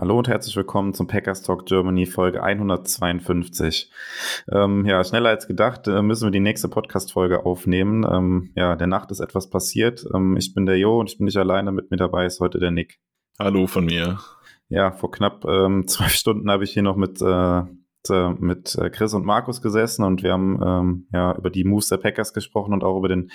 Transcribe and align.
Hallo 0.00 0.16
und 0.16 0.28
herzlich 0.28 0.54
willkommen 0.54 0.94
zum 0.94 1.08
Packers 1.08 1.42
Talk 1.42 1.66
Germany 1.66 2.06
Folge 2.06 2.40
152. 2.40 3.90
Ähm, 4.48 4.86
ja, 4.86 5.02
schneller 5.02 5.30
als 5.30 5.48
gedacht 5.48 5.88
äh, 5.88 6.02
müssen 6.02 6.28
wir 6.28 6.30
die 6.30 6.38
nächste 6.38 6.68
Podcast-Folge 6.68 7.44
aufnehmen. 7.44 8.06
Ähm, 8.08 8.52
ja, 8.54 8.76
der 8.76 8.86
Nacht 8.86 9.10
ist 9.10 9.18
etwas 9.18 9.50
passiert. 9.50 10.06
Ähm, 10.14 10.36
ich 10.36 10.54
bin 10.54 10.66
der 10.66 10.78
Jo 10.78 11.00
und 11.00 11.10
ich 11.10 11.18
bin 11.18 11.24
nicht 11.24 11.36
alleine. 11.36 11.72
Mit 11.72 11.90
mir 11.90 11.96
dabei 11.96 12.26
ist 12.26 12.38
heute 12.38 12.60
der 12.60 12.70
Nick. 12.70 13.00
Hallo 13.40 13.66
von 13.66 13.86
mir. 13.86 14.20
Ja, 14.68 14.92
vor 14.92 15.10
knapp 15.10 15.44
ähm, 15.46 15.88
zwölf 15.88 16.12
Stunden 16.12 16.48
habe 16.48 16.62
ich 16.62 16.70
hier 16.70 16.84
noch 16.84 16.96
mit 16.96 17.20
äh, 17.20 17.62
äh, 18.10 18.30
mit 18.30 18.74
äh, 18.76 18.90
Chris 18.90 19.14
und 19.14 19.24
Markus 19.24 19.60
gesessen 19.60 20.04
und 20.04 20.22
wir 20.22 20.32
haben 20.32 20.60
ähm, 20.64 21.06
ja 21.12 21.36
über 21.36 21.50
die 21.50 21.64
Moves 21.64 21.88
der 21.88 21.98
Packers 21.98 22.32
gesprochen 22.32 22.72
und 22.72 22.84
auch 22.84 22.98
über 22.98 23.08
den 23.08 23.30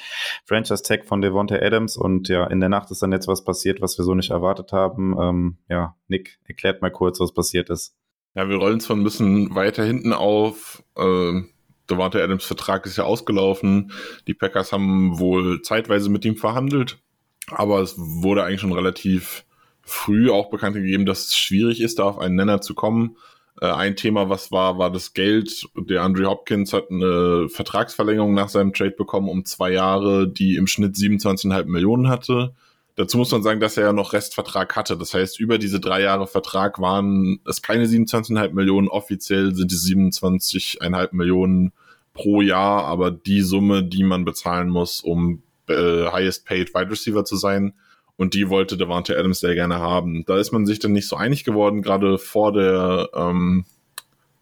Franchise 0.45 0.83
Tag 0.83 1.05
von 1.05 1.21
Devonta 1.21 1.55
Adams 1.55 1.97
und 1.97 2.29
ja, 2.29 2.45
in 2.47 2.59
der 2.59 2.69
Nacht 2.69 2.91
ist 2.91 3.01
dann 3.01 3.11
jetzt 3.11 3.27
was 3.27 3.43
passiert, 3.43 3.81
was 3.81 3.97
wir 3.97 4.05
so 4.05 4.15
nicht 4.15 4.31
erwartet 4.31 4.71
haben. 4.71 5.15
Ähm, 5.19 5.57
ja, 5.69 5.95
Nick, 6.07 6.39
erklärt 6.45 6.81
mal 6.81 6.91
kurz, 6.91 7.19
was 7.19 7.33
passiert 7.33 7.69
ist. 7.69 7.95
Ja, 8.35 8.49
wir 8.49 8.55
rollen 8.55 8.79
zwar 8.79 8.95
ein 8.95 9.03
bisschen 9.03 9.53
weiter 9.53 9.83
hinten 9.83 10.13
auf. 10.13 10.83
Äh, 10.97 11.41
Devonta 11.89 12.19
Adams 12.19 12.45
Vertrag 12.45 12.85
ist 12.85 12.97
ja 12.97 13.03
ausgelaufen. 13.03 13.91
Die 14.27 14.33
Packers 14.33 14.71
haben 14.71 15.19
wohl 15.19 15.61
zeitweise 15.61 16.09
mit 16.09 16.25
ihm 16.25 16.37
verhandelt, 16.37 16.99
aber 17.47 17.81
es 17.81 17.95
wurde 17.97 18.43
eigentlich 18.43 18.61
schon 18.61 18.73
relativ 18.73 19.45
früh 19.81 20.31
auch 20.31 20.49
bekannt 20.49 20.75
gegeben, 20.75 21.05
dass 21.05 21.27
es 21.27 21.37
schwierig 21.37 21.81
ist, 21.81 21.99
da 21.99 22.03
auf 22.05 22.17
einen 22.17 22.35
Nenner 22.35 22.61
zu 22.61 22.73
kommen. 22.73 23.17
Äh, 23.63 23.71
ein 23.71 23.95
Thema, 23.95 24.29
was 24.29 24.51
war, 24.51 24.77
war 24.77 24.91
das 24.91 25.13
Geld. 25.13 25.65
Der 25.75 26.01
Andre 26.01 26.25
Hopkins 26.25 26.73
hat 26.73 26.91
eine 26.91 27.47
Vertragsverlängerung 27.47 28.33
nach 28.33 28.49
seinem 28.49 28.73
Trade 28.73 28.91
bekommen 28.91 29.29
um 29.29 29.45
zwei 29.45 29.71
Jahre, 29.71 30.27
die 30.27 30.57
im 30.57 30.67
Schnitt 30.67 30.95
27,5 30.95 31.65
Millionen 31.65 32.09
hatte. 32.09 32.53
Dazu 32.95 33.17
muss 33.17 33.31
man 33.31 33.41
sagen, 33.41 33.61
dass 33.61 33.77
er 33.77 33.85
ja 33.85 33.93
noch 33.93 34.11
Restvertrag 34.11 34.75
hatte. 34.75 34.97
Das 34.97 35.13
heißt, 35.13 35.39
über 35.39 35.57
diese 35.57 35.79
drei 35.79 36.01
Jahre 36.01 36.27
Vertrag 36.27 36.79
waren 36.79 37.39
es 37.47 37.61
keine 37.61 37.85
27,5 37.85 38.51
Millionen. 38.51 38.89
Offiziell 38.89 39.55
sind 39.55 39.71
es 39.71 39.87
27,5 39.87 41.09
Millionen 41.13 41.71
pro 42.13 42.41
Jahr, 42.41 42.83
aber 42.83 43.11
die 43.11 43.41
Summe, 43.41 43.81
die 43.81 44.03
man 44.03 44.25
bezahlen 44.25 44.67
muss, 44.67 44.99
um 44.99 45.41
äh, 45.69 46.11
highest 46.11 46.45
paid 46.45 46.75
Wide 46.75 46.91
Receiver 46.91 47.23
zu 47.23 47.37
sein, 47.37 47.73
und 48.17 48.33
die 48.33 48.49
wollte 48.49 48.77
Devante 48.77 49.17
Adams 49.17 49.39
sehr 49.39 49.55
gerne 49.55 49.79
haben. 49.79 50.25
Da 50.25 50.37
ist 50.37 50.51
man 50.51 50.65
sich 50.65 50.79
dann 50.79 50.91
nicht 50.91 51.07
so 51.07 51.15
einig 51.15 51.43
geworden, 51.43 51.81
gerade 51.81 52.17
vor 52.17 52.53
der 52.53 53.09
ähm, 53.13 53.65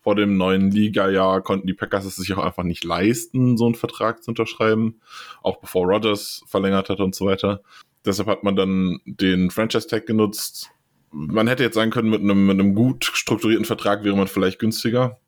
vor 0.01 0.15
dem 0.15 0.35
neuen 0.35 0.71
Liga-Jahr 0.71 1.41
konnten 1.41 1.67
die 1.67 1.75
Packers 1.75 2.05
es 2.05 2.15
sich 2.15 2.33
auch 2.33 2.43
einfach 2.43 2.63
nicht 2.63 2.83
leisten, 2.83 3.55
so 3.55 3.65
einen 3.65 3.75
Vertrag 3.75 4.23
zu 4.23 4.31
unterschreiben, 4.31 4.99
auch 5.43 5.57
bevor 5.57 5.85
Rodgers 5.85 6.43
verlängert 6.47 6.89
hat 6.89 6.99
und 6.99 7.13
so 7.13 7.27
weiter. 7.27 7.61
Deshalb 8.03 8.27
hat 8.27 8.43
man 8.43 8.55
dann 8.55 8.99
den 9.05 9.51
Franchise-Tag 9.51 10.07
genutzt. 10.07 10.71
Man 11.11 11.47
hätte 11.47 11.63
jetzt 11.63 11.75
sagen 11.75 11.91
können, 11.91 12.09
mit 12.09 12.21
einem, 12.21 12.47
mit 12.47 12.59
einem 12.59 12.73
gut 12.73 13.05
strukturierten 13.05 13.65
Vertrag 13.65 14.03
wäre 14.03 14.15
man 14.15 14.27
vielleicht 14.27 14.57
günstiger. 14.57 15.19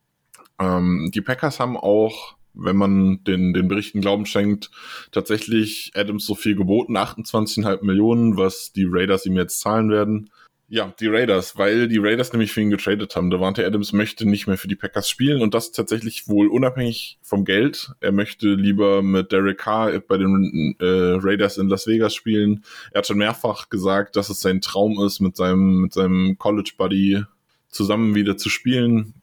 Ähm, 0.59 1.11
die 1.13 1.22
Packers 1.22 1.59
haben 1.59 1.78
auch 1.78 2.35
wenn 2.53 2.75
man 2.77 3.23
den, 3.23 3.53
den 3.53 3.67
Berichten 3.67 4.01
Glauben 4.01 4.25
schenkt, 4.25 4.71
tatsächlich 5.11 5.91
Adams 5.95 6.25
so 6.25 6.35
viel 6.35 6.55
geboten, 6.55 6.97
28,5 6.97 7.83
Millionen, 7.83 8.38
was 8.38 8.72
die 8.72 8.88
Raiders 8.88 9.25
ihm 9.25 9.38
jetzt 9.38 9.59
zahlen 9.59 9.89
werden. 9.89 10.29
Ja, 10.69 10.91
die 11.00 11.07
Raiders, 11.07 11.55
weil 11.57 11.88
die 11.88 12.00
Raiders 12.00 12.33
nämlich 12.33 12.51
für 12.51 12.61
ihn 12.61 12.72
getradet 12.72 13.16
haben. 13.16 13.29
Devante 13.29 13.63
Adams 13.63 13.94
möchte 13.94 14.28
nicht 14.28 14.47
mehr 14.47 14.57
für 14.57 14.67
die 14.67 14.75
Packers 14.75 15.07
spielen 15.07 15.41
und 15.41 15.53
das 15.53 15.72
tatsächlich 15.72 16.28
wohl 16.28 16.47
unabhängig 16.47 17.19
vom 17.22 17.45
Geld. 17.45 17.91
Er 18.00 18.11
möchte 18.11 18.47
lieber 18.47 19.03
mit 19.03 19.31
Derek 19.31 19.59
Carr 19.59 19.99
bei 19.99 20.17
den 20.17 20.75
äh, 20.79 20.85
Raiders 21.22 21.57
in 21.57 21.67
Las 21.67 21.85
Vegas 21.85 22.16
spielen. 22.16 22.63
Er 22.91 22.99
hat 22.99 23.07
schon 23.07 23.19
mehrfach 23.19 23.69
gesagt, 23.69 24.16
dass 24.16 24.29
es 24.29 24.39
sein 24.39 24.61
Traum 24.61 24.99
ist, 25.05 25.19
mit 25.19 25.35
seinem, 25.35 25.81
mit 25.81 25.94
seinem 25.94 26.38
College 26.39 26.72
Buddy 26.75 27.23
zusammen 27.67 28.16
wieder 28.16 28.38
zu 28.38 28.49
spielen. 28.49 29.13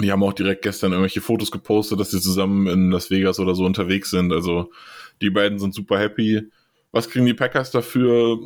Die 0.00 0.12
haben 0.12 0.22
auch 0.22 0.32
direkt 0.32 0.62
gestern 0.62 0.92
irgendwelche 0.92 1.20
Fotos 1.20 1.50
gepostet, 1.50 1.98
dass 1.98 2.10
sie 2.10 2.20
zusammen 2.20 2.66
in 2.66 2.90
Las 2.90 3.10
Vegas 3.10 3.40
oder 3.40 3.54
so 3.54 3.64
unterwegs 3.64 4.10
sind. 4.10 4.32
Also 4.32 4.70
die 5.20 5.30
beiden 5.30 5.58
sind 5.58 5.74
super 5.74 5.98
happy. 5.98 6.42
Was 6.92 7.08
kriegen 7.10 7.26
die 7.26 7.34
Packers 7.34 7.70
dafür? 7.70 8.38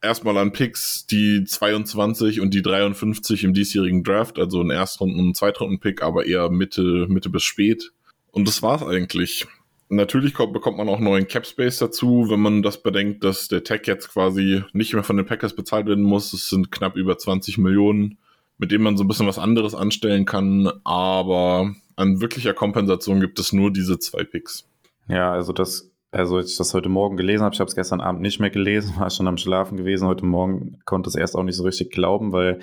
Erstmal 0.00 0.36
an 0.36 0.52
Picks 0.52 1.06
die 1.06 1.44
22 1.44 2.40
und 2.40 2.52
die 2.52 2.62
53 2.62 3.44
im 3.44 3.54
diesjährigen 3.54 4.04
Draft, 4.04 4.38
also 4.38 4.60
ein 4.60 4.70
Erstrunden- 4.70 5.18
und 5.18 5.36
Zweitrunden-Pick, 5.36 6.02
aber 6.02 6.26
eher 6.26 6.50
Mitte, 6.50 7.06
Mitte 7.08 7.30
bis 7.30 7.42
spät. 7.42 7.92
Und 8.30 8.46
das 8.46 8.62
war's 8.62 8.82
eigentlich. 8.82 9.46
Natürlich 9.88 10.34
kommt, 10.34 10.52
bekommt 10.52 10.76
man 10.76 10.88
auch 10.88 10.98
neuen 10.98 11.28
Cap 11.28 11.46
Space 11.46 11.78
dazu, 11.78 12.26
wenn 12.28 12.40
man 12.40 12.62
das 12.62 12.82
bedenkt, 12.82 13.24
dass 13.24 13.48
der 13.48 13.64
Tag 13.64 13.86
jetzt 13.86 14.10
quasi 14.10 14.62
nicht 14.72 14.92
mehr 14.92 15.04
von 15.04 15.16
den 15.16 15.24
Packers 15.24 15.54
bezahlt 15.54 15.86
werden 15.86 16.04
muss. 16.04 16.32
Es 16.32 16.50
sind 16.50 16.70
knapp 16.70 16.96
über 16.96 17.16
20 17.16 17.58
Millionen 17.58 18.18
mit 18.64 18.72
dem 18.72 18.80
man 18.80 18.96
so 18.96 19.04
ein 19.04 19.08
bisschen 19.08 19.26
was 19.26 19.38
anderes 19.38 19.74
anstellen 19.74 20.24
kann, 20.24 20.72
aber 20.84 21.74
an 21.96 22.22
wirklicher 22.22 22.54
Kompensation 22.54 23.20
gibt 23.20 23.38
es 23.38 23.52
nur 23.52 23.70
diese 23.70 23.98
zwei 23.98 24.24
Picks. 24.24 24.66
Ja, 25.06 25.34
also 25.34 25.52
das, 25.52 25.92
also 26.10 26.38
als 26.38 26.52
ich 26.52 26.56
das 26.56 26.72
heute 26.72 26.88
Morgen 26.88 27.18
gelesen 27.18 27.44
habe, 27.44 27.54
ich 27.54 27.60
habe 27.60 27.68
es 27.68 27.74
gestern 27.74 28.00
Abend 28.00 28.22
nicht 28.22 28.40
mehr 28.40 28.48
gelesen, 28.48 28.94
war 28.98 29.10
schon 29.10 29.28
am 29.28 29.36
Schlafen 29.36 29.76
gewesen. 29.76 30.08
Heute 30.08 30.24
Morgen 30.24 30.78
konnte 30.86 31.10
es 31.10 31.14
erst 31.14 31.36
auch 31.36 31.42
nicht 31.42 31.56
so 31.56 31.64
richtig 31.64 31.90
glauben, 31.90 32.32
weil 32.32 32.60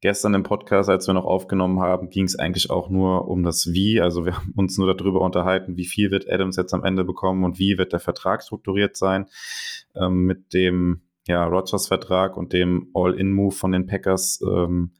gestern 0.00 0.34
im 0.34 0.42
Podcast, 0.42 0.90
als 0.90 1.06
wir 1.06 1.14
noch 1.14 1.26
aufgenommen 1.26 1.78
haben, 1.78 2.10
ging 2.10 2.24
es 2.24 2.36
eigentlich 2.36 2.70
auch 2.70 2.90
nur 2.90 3.28
um 3.28 3.44
das 3.44 3.72
Wie. 3.72 4.00
Also 4.00 4.24
wir 4.24 4.38
haben 4.38 4.52
uns 4.56 4.76
nur 4.78 4.92
darüber 4.92 5.20
unterhalten, 5.20 5.76
wie 5.76 5.86
viel 5.86 6.10
wird 6.10 6.28
Adams 6.28 6.56
jetzt 6.56 6.74
am 6.74 6.82
Ende 6.82 7.04
bekommen 7.04 7.44
und 7.44 7.60
wie 7.60 7.78
wird 7.78 7.92
der 7.92 8.00
Vertrag 8.00 8.42
strukturiert 8.42 8.96
sein 8.96 9.26
ähm, 9.94 10.24
mit 10.24 10.52
dem 10.52 11.02
ja, 11.26 11.44
Rogers 11.44 11.88
Vertrag 11.88 12.36
und 12.36 12.52
dem 12.52 12.90
All-In-Move 12.94 13.54
von 13.54 13.72
den 13.72 13.86
Packers 13.86 14.40
ähm, 14.42 14.92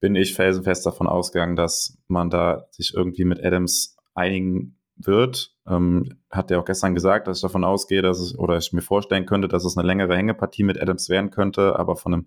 bin 0.00 0.14
ich 0.14 0.34
felsenfest 0.34 0.86
davon 0.86 1.06
ausgegangen, 1.06 1.56
dass 1.56 1.98
man 2.06 2.30
da 2.30 2.66
sich 2.70 2.94
irgendwie 2.94 3.24
mit 3.24 3.44
Adams 3.44 3.96
einigen 4.14 4.78
wird. 4.96 5.54
Ähm, 5.66 6.18
hat 6.30 6.50
er 6.50 6.60
auch 6.60 6.64
gestern 6.64 6.94
gesagt, 6.94 7.26
dass 7.26 7.38
ich 7.38 7.42
davon 7.42 7.64
ausgehe, 7.64 8.02
dass 8.02 8.20
es, 8.20 8.38
oder 8.38 8.56
ich 8.56 8.72
mir 8.72 8.82
vorstellen 8.82 9.26
könnte, 9.26 9.48
dass 9.48 9.64
es 9.64 9.76
eine 9.76 9.86
längere 9.86 10.16
Hängepartie 10.16 10.62
mit 10.62 10.80
Adams 10.80 11.08
werden 11.08 11.30
könnte, 11.30 11.78
aber 11.78 11.96
von 11.96 12.14
einem 12.14 12.26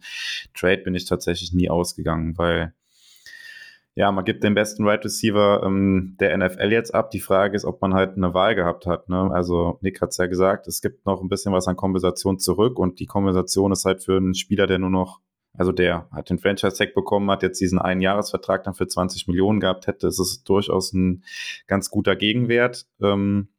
Trade 0.54 0.82
bin 0.84 0.96
ich 0.96 1.06
tatsächlich 1.06 1.54
nie 1.54 1.70
ausgegangen, 1.70 2.38
weil 2.38 2.74
ja, 4.02 4.12
man 4.12 4.26
gibt 4.26 4.44
den 4.44 4.56
besten 4.56 4.84
Right 4.84 5.06
Receiver 5.06 5.62
ähm, 5.64 6.18
der 6.20 6.36
NFL 6.36 6.72
jetzt 6.72 6.92
ab. 6.92 7.12
Die 7.12 7.20
Frage 7.20 7.56
ist, 7.56 7.66
ob 7.66 7.84
man 7.84 7.94
halt 7.94 8.18
eine 8.18 8.34
Wahl 8.34 8.56
gehabt 8.56 8.88
hat. 8.88 9.10
Ne? 9.10 9.30
Also 9.32 9.78
Nick 9.82 10.02
hat 10.02 10.10
es 10.10 10.18
ja 10.18 10.26
gesagt, 10.26 10.68
es 10.68 10.82
gibt 10.82 11.06
noch 11.06 11.22
ein 11.22 11.30
bisschen 11.30 11.54
was 11.54 11.68
an 11.68 11.76
Kompensation 11.76 12.40
zurück 12.40 12.80
und 12.80 13.00
die 13.00 13.06
Kompensation 13.06 13.72
ist 13.72 13.86
halt 13.86 14.04
für 14.04 14.18
einen 14.18 14.34
Spieler, 14.34 14.66
der 14.66 14.80
nur 14.80 14.90
noch, 14.90 15.20
also 15.56 15.72
der 15.72 16.08
hat 16.12 16.32
den 16.32 16.40
Franchise-Tag 16.40 16.96
bekommen, 16.96 17.30
hat 17.30 17.44
jetzt 17.44 17.62
diesen 17.62 17.78
einen 17.78 18.02
Jahresvertrag 18.02 18.64
dann 18.64 18.74
für 18.74 18.88
20 18.88 19.28
Millionen 19.28 19.60
gehabt 19.60 19.86
hätte. 19.86 20.08
Es 20.08 20.18
ist 20.18 20.50
durchaus 20.50 20.94
ein 20.94 21.24
ganz 21.68 21.92
guter 21.92 22.16
Gegenwert. 22.16 22.88
Ähm, 23.04 23.50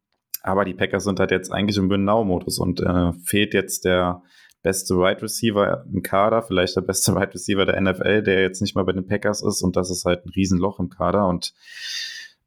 aber 0.42 0.64
die 0.64 0.75
Packers 0.75 1.04
sind 1.04 1.20
halt 1.20 1.31
jetzt 1.31 1.52
eigentlich 1.52 1.76
im 1.76 1.88
Win-Now-Modus 1.88 2.58
und 2.58 2.81
äh, 2.81 3.12
fehlt 3.25 3.54
jetzt 3.54 3.84
der 3.84 4.22
beste 4.62 4.97
Wide 4.97 5.23
Receiver 5.23 5.84
im 5.93 6.03
Kader, 6.03 6.43
vielleicht 6.43 6.77
der 6.77 6.83
beste 6.83 7.15
Wide 7.17 7.34
Receiver 7.34 7.67
der 7.67 7.81
NFL, 7.81 8.23
der 8.23 8.41
jetzt 8.41 8.61
nicht 8.61 8.75
mal 8.75 8.84
bei 8.84 8.93
den 8.93 9.06
Packers 9.06 9.43
ist 9.43 9.62
und 9.62 9.77
das 9.77 9.91
ist 9.91 10.05
halt 10.05 10.25
ein 10.25 10.31
Riesenloch 10.31 10.79
im 10.79 10.88
Kader 10.88 11.26
und 11.29 11.53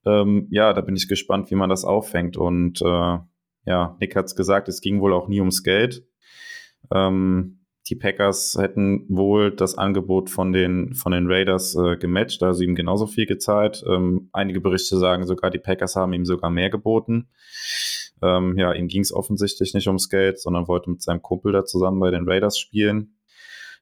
ähm, 0.06 0.48
ja, 0.52 0.74
da 0.74 0.82
bin 0.82 0.96
ich 0.96 1.08
gespannt, 1.08 1.50
wie 1.52 1.56
man 1.56 1.70
das 1.70 1.84
auffängt 1.84 2.38
und 2.38 2.82
äh, 2.82 3.18
ja, 3.68 3.98
Nick 4.00 4.16
hat 4.16 4.26
es 4.26 4.36
gesagt, 4.36 4.68
es 4.70 4.82
ging 4.82 5.02
wohl 5.02 5.14
auch 5.14 5.28
nie 5.28 5.40
ums 5.40 5.64
Geld. 5.64 6.06
Ähm, 6.94 7.66
die 7.90 7.96
Packers 7.96 8.58
hätten 8.60 9.06
wohl 9.10 9.52
das 9.52 9.78
Angebot 9.78 10.30
von 10.30 10.52
den, 10.52 10.96
von 10.96 11.12
den 11.12 11.28
Raiders 11.28 11.76
äh, 11.76 11.98
gematcht, 11.98 12.42
also 12.42 12.64
ihm 12.64 12.74
genauso 12.74 13.06
viel 13.06 13.28
gezahlt. 13.28 13.84
Ähm, 13.88 14.30
einige 14.34 14.60
Berichte 14.60 14.98
sagen 14.98 15.26
sogar, 15.28 15.52
die 15.52 15.60
Packers 15.60 15.96
haben 15.96 16.14
ihm 16.14 16.26
sogar 16.26 16.50
mehr 16.50 16.72
geboten. 16.72 17.28
Ähm, 18.26 18.58
ja, 18.58 18.74
ihm 18.74 18.88
ging 18.88 19.02
es 19.02 19.14
offensichtlich 19.14 19.74
nicht 19.74 19.88
ums 19.88 20.10
Geld, 20.10 20.40
sondern 20.40 20.68
wollte 20.68 20.90
mit 20.90 21.02
seinem 21.02 21.22
Kumpel 21.22 21.54
da 21.54 21.66
zusammen 21.66 22.00
bei 22.00 22.12
den 22.12 22.28
Raiders 22.28 22.58
spielen. 22.58 23.20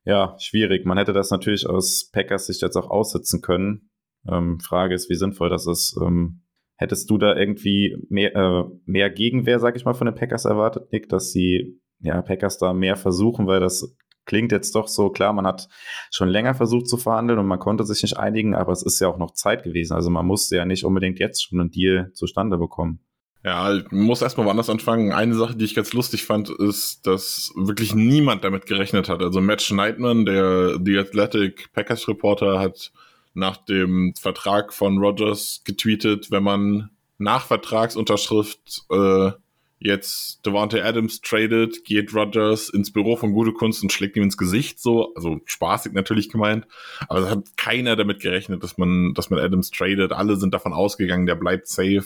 Ja, 0.05 0.35
schwierig. 0.39 0.85
Man 0.85 0.97
hätte 0.97 1.13
das 1.13 1.31
natürlich 1.31 1.67
aus 1.67 2.09
Packers 2.11 2.47
Sicht 2.47 2.61
jetzt 2.61 2.75
auch 2.75 2.89
aussitzen 2.89 3.41
können. 3.41 3.89
Ähm, 4.27 4.59
Frage 4.59 4.95
ist, 4.95 5.09
wie 5.09 5.15
sinnvoll 5.15 5.49
das 5.49 5.65
ist. 5.65 5.97
Ähm, 6.01 6.43
hättest 6.75 7.09
du 7.09 7.17
da 7.17 7.35
irgendwie 7.35 7.95
mehr, 8.09 8.35
äh, 8.35 8.63
mehr 8.85 9.09
Gegenwehr, 9.09 9.59
sag 9.59 9.75
ich 9.77 9.85
mal, 9.85 9.93
von 9.93 10.05
den 10.05 10.15
Packers 10.15 10.45
erwartet, 10.45 10.91
Nick, 10.91 11.07
dass 11.09 11.31
sie 11.31 11.79
ja, 11.99 12.21
Packers 12.21 12.57
da 12.57 12.73
mehr 12.73 12.97
versuchen, 12.97 13.47
weil 13.47 13.61
das 13.61 13.95
klingt 14.25 14.51
jetzt 14.51 14.75
doch 14.75 14.87
so, 14.87 15.09
klar, 15.09 15.33
man 15.33 15.47
hat 15.47 15.69
schon 16.11 16.29
länger 16.29 16.53
versucht 16.53 16.87
zu 16.87 16.97
verhandeln 16.97 17.39
und 17.39 17.47
man 17.47 17.59
konnte 17.59 17.85
sich 17.85 18.01
nicht 18.03 18.17
einigen, 18.17 18.55
aber 18.55 18.71
es 18.71 18.83
ist 18.83 18.99
ja 18.99 19.07
auch 19.07 19.17
noch 19.17 19.31
Zeit 19.31 19.63
gewesen. 19.63 19.93
Also 19.93 20.09
man 20.09 20.25
musste 20.25 20.55
ja 20.55 20.65
nicht 20.65 20.85
unbedingt 20.85 21.19
jetzt 21.19 21.43
schon 21.43 21.59
einen 21.59 21.71
Deal 21.71 22.11
zustande 22.13 22.57
bekommen. 22.57 22.99
Ja, 23.45 23.75
ich 23.75 23.91
muss 23.91 24.21
erstmal 24.21 24.47
woanders 24.47 24.69
anfangen. 24.69 25.11
Eine 25.11 25.35
Sache, 25.35 25.55
die 25.55 25.65
ich 25.65 25.75
ganz 25.75 25.91
lustig 25.91 26.23
fand, 26.23 26.49
ist, 26.49 27.05
dass 27.05 27.51
wirklich 27.55 27.93
niemand 27.93 28.45
damit 28.45 28.65
gerechnet 28.65 29.09
hat. 29.09 29.21
Also 29.21 29.41
Matt 29.41 29.61
Schneidman, 29.61 30.25
der 30.25 30.79
The 30.83 30.97
Athletic 30.99 31.73
Packers 31.73 32.07
Reporter, 32.07 32.59
hat 32.59 32.93
nach 33.33 33.57
dem 33.57 34.13
Vertrag 34.17 34.73
von 34.73 34.97
Rogers 34.97 35.61
getweetet, 35.65 36.31
wenn 36.31 36.43
man 36.43 36.89
nach 37.17 37.45
Vertragsunterschrift 37.45 38.85
äh, 38.89 39.31
jetzt 39.79 40.45
Devante 40.45 40.83
Adams 40.83 41.19
tradet, 41.19 41.83
geht 41.83 42.13
Rogers 42.13 42.69
ins 42.69 42.93
Büro 42.93 43.17
von 43.17 43.33
Gute 43.33 43.51
Kunst 43.51 43.83
und 43.83 43.91
schlägt 43.91 44.15
ihm 44.15 44.23
ins 44.23 44.37
Gesicht 44.37 44.79
so, 44.79 45.13
also 45.15 45.41
spaßig 45.45 45.91
natürlich 45.91 46.29
gemeint, 46.29 46.65
aber 47.09 47.19
es 47.19 47.29
hat 47.29 47.57
keiner 47.57 47.97
damit 47.97 48.21
gerechnet, 48.21 48.63
dass 48.63 48.77
man, 48.77 49.13
dass 49.13 49.29
man 49.29 49.39
Adams 49.39 49.71
tradet. 49.71 50.13
Alle 50.13 50.37
sind 50.37 50.53
davon 50.53 50.71
ausgegangen, 50.71 51.25
der 51.25 51.35
bleibt 51.35 51.67
safe. 51.67 52.05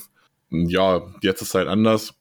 Ja, 0.50 1.02
jetzt 1.22 1.42
ist 1.42 1.50
es 1.50 1.56
halt 1.56 1.68
anders. 1.68 2.14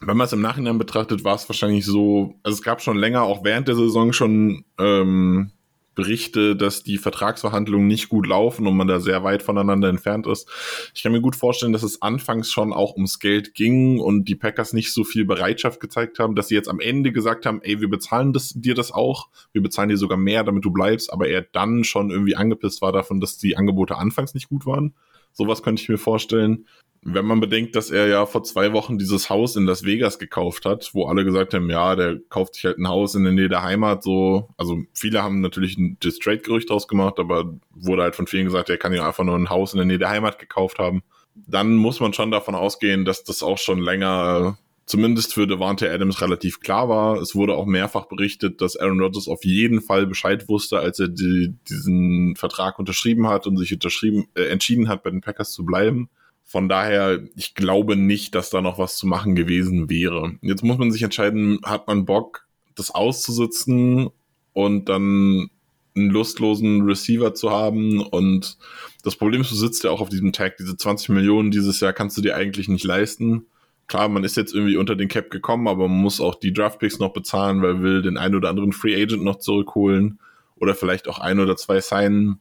Wenn 0.00 0.16
man 0.16 0.24
es 0.24 0.32
im 0.32 0.40
Nachhinein 0.40 0.78
betrachtet, 0.78 1.24
war 1.24 1.36
es 1.36 1.48
wahrscheinlich 1.48 1.84
so, 1.84 2.34
also 2.42 2.56
es 2.56 2.62
gab 2.62 2.82
schon 2.82 2.98
länger, 2.98 3.22
auch 3.22 3.44
während 3.44 3.68
der 3.68 3.76
Saison 3.76 4.12
schon 4.12 4.64
ähm, 4.78 5.52
Berichte, 5.94 6.56
dass 6.56 6.82
die 6.82 6.96
Vertragsverhandlungen 6.96 7.86
nicht 7.86 8.08
gut 8.08 8.26
laufen 8.26 8.66
und 8.66 8.76
man 8.76 8.88
da 8.88 8.98
sehr 8.98 9.24
weit 9.24 9.42
voneinander 9.42 9.88
entfernt 9.88 10.26
ist. 10.26 10.48
Ich 10.94 11.02
kann 11.02 11.12
mir 11.12 11.20
gut 11.20 11.36
vorstellen, 11.36 11.72
dass 11.72 11.82
es 11.82 12.00
anfangs 12.00 12.50
schon 12.50 12.72
auch 12.72 12.94
ums 12.94 13.18
Geld 13.18 13.54
ging 13.54 14.00
und 14.00 14.24
die 14.24 14.34
Packers 14.34 14.72
nicht 14.72 14.92
so 14.92 15.04
viel 15.04 15.24
Bereitschaft 15.24 15.80
gezeigt 15.80 16.18
haben, 16.18 16.34
dass 16.34 16.48
sie 16.48 16.54
jetzt 16.54 16.68
am 16.68 16.80
Ende 16.80 17.12
gesagt 17.12 17.44
haben, 17.44 17.60
ey, 17.62 17.80
wir 17.80 17.90
bezahlen 17.90 18.32
das, 18.32 18.54
dir 18.54 18.74
das 18.74 18.90
auch, 18.90 19.28
wir 19.52 19.62
bezahlen 19.62 19.90
dir 19.90 19.98
sogar 19.98 20.18
mehr, 20.18 20.44
damit 20.44 20.64
du 20.64 20.70
bleibst, 20.70 21.12
aber 21.12 21.28
er 21.28 21.42
dann 21.42 21.84
schon 21.84 22.10
irgendwie 22.10 22.36
angepisst 22.36 22.80
war 22.80 22.92
davon, 22.92 23.20
dass 23.20 23.36
die 23.36 23.56
Angebote 23.56 23.96
anfangs 23.98 24.34
nicht 24.34 24.48
gut 24.48 24.64
waren. 24.64 24.94
Sowas 25.32 25.62
könnte 25.62 25.82
ich 25.82 25.88
mir 25.88 25.98
vorstellen 25.98 26.66
wenn 27.04 27.26
man 27.26 27.40
bedenkt, 27.40 27.74
dass 27.74 27.90
er 27.90 28.06
ja 28.06 28.26
vor 28.26 28.44
zwei 28.44 28.72
Wochen 28.72 28.96
dieses 28.96 29.28
Haus 29.28 29.56
in 29.56 29.66
Las 29.66 29.84
Vegas 29.84 30.20
gekauft 30.20 30.64
hat, 30.64 30.90
wo 30.92 31.06
alle 31.06 31.24
gesagt 31.24 31.52
haben, 31.52 31.68
ja, 31.68 31.96
der 31.96 32.20
kauft 32.28 32.54
sich 32.54 32.64
halt 32.64 32.78
ein 32.78 32.88
Haus 32.88 33.16
in 33.16 33.24
der 33.24 33.32
Nähe 33.32 33.48
der 33.48 33.64
Heimat, 33.64 34.04
so, 34.04 34.48
also 34.56 34.78
viele 34.94 35.22
haben 35.22 35.40
natürlich 35.40 35.76
ein 35.76 35.98
Distrade-Gerücht 35.98 36.70
draus 36.70 36.86
gemacht, 36.86 37.18
aber 37.18 37.58
wurde 37.74 38.02
halt 38.02 38.14
von 38.14 38.28
vielen 38.28 38.44
gesagt, 38.44 38.70
er 38.70 38.78
kann 38.78 38.94
ja 38.94 39.06
einfach 39.06 39.24
nur 39.24 39.34
ein 39.34 39.50
Haus 39.50 39.74
in 39.74 39.78
der 39.78 39.86
Nähe 39.86 39.98
der 39.98 40.10
Heimat 40.10 40.38
gekauft 40.38 40.78
haben. 40.78 41.02
Dann 41.34 41.74
muss 41.74 41.98
man 41.98 42.12
schon 42.12 42.30
davon 42.30 42.54
ausgehen, 42.54 43.04
dass 43.04 43.24
das 43.24 43.42
auch 43.42 43.58
schon 43.58 43.80
länger, 43.80 44.58
zumindest 44.86 45.34
für 45.34 45.48
Devante 45.48 45.90
Adams 45.90 46.20
relativ 46.20 46.60
klar 46.60 46.88
war. 46.88 47.20
Es 47.20 47.34
wurde 47.34 47.54
auch 47.54 47.66
mehrfach 47.66 48.06
berichtet, 48.06 48.60
dass 48.60 48.76
Aaron 48.76 49.00
Rodgers 49.00 49.26
auf 49.26 49.44
jeden 49.44 49.80
Fall 49.80 50.06
Bescheid 50.06 50.48
wusste, 50.48 50.78
als 50.78 51.00
er 51.00 51.08
die, 51.08 51.52
diesen 51.68 52.36
Vertrag 52.36 52.78
unterschrieben 52.78 53.28
hat 53.28 53.48
und 53.48 53.56
sich 53.56 53.72
unterschrieben, 53.72 54.26
äh, 54.34 54.44
entschieden 54.44 54.88
hat, 54.88 55.02
bei 55.02 55.10
den 55.10 55.20
Packers 55.20 55.52
zu 55.52 55.64
bleiben 55.64 56.08
von 56.52 56.68
daher, 56.68 57.18
ich 57.34 57.54
glaube 57.54 57.96
nicht, 57.96 58.34
dass 58.34 58.50
da 58.50 58.60
noch 58.60 58.78
was 58.78 58.98
zu 58.98 59.06
machen 59.06 59.34
gewesen 59.34 59.88
wäre. 59.88 60.34
Jetzt 60.42 60.62
muss 60.62 60.76
man 60.76 60.92
sich 60.92 61.02
entscheiden, 61.02 61.60
hat 61.62 61.86
man 61.86 62.04
Bock, 62.04 62.46
das 62.74 62.90
auszusitzen 62.90 64.10
und 64.52 64.90
dann 64.90 65.48
einen 65.96 66.10
lustlosen 66.10 66.82
Receiver 66.82 67.32
zu 67.32 67.50
haben. 67.50 68.02
Und 68.02 68.58
das 69.02 69.16
Problem 69.16 69.40
ist, 69.40 69.50
du 69.50 69.54
sitzt 69.54 69.82
ja 69.82 69.90
auch 69.90 70.02
auf 70.02 70.10
diesem 70.10 70.34
Tag. 70.34 70.58
Diese 70.58 70.76
20 70.76 71.08
Millionen 71.08 71.52
dieses 71.52 71.80
Jahr 71.80 71.94
kannst 71.94 72.18
du 72.18 72.20
dir 72.20 72.36
eigentlich 72.36 72.68
nicht 72.68 72.84
leisten. 72.84 73.46
Klar, 73.86 74.10
man 74.10 74.22
ist 74.22 74.36
jetzt 74.36 74.52
irgendwie 74.52 74.76
unter 74.76 74.94
den 74.94 75.08
Cap 75.08 75.30
gekommen, 75.30 75.68
aber 75.68 75.88
man 75.88 76.02
muss 76.02 76.20
auch 76.20 76.34
die 76.34 76.52
Draftpicks 76.52 76.98
noch 76.98 77.14
bezahlen, 77.14 77.62
weil 77.62 77.80
will 77.80 78.02
den 78.02 78.18
einen 78.18 78.34
oder 78.34 78.50
anderen 78.50 78.72
Free 78.72 79.02
Agent 79.02 79.24
noch 79.24 79.38
zurückholen 79.38 80.18
oder 80.56 80.74
vielleicht 80.74 81.08
auch 81.08 81.18
ein 81.18 81.40
oder 81.40 81.56
zwei 81.56 81.80
signen. 81.80 82.40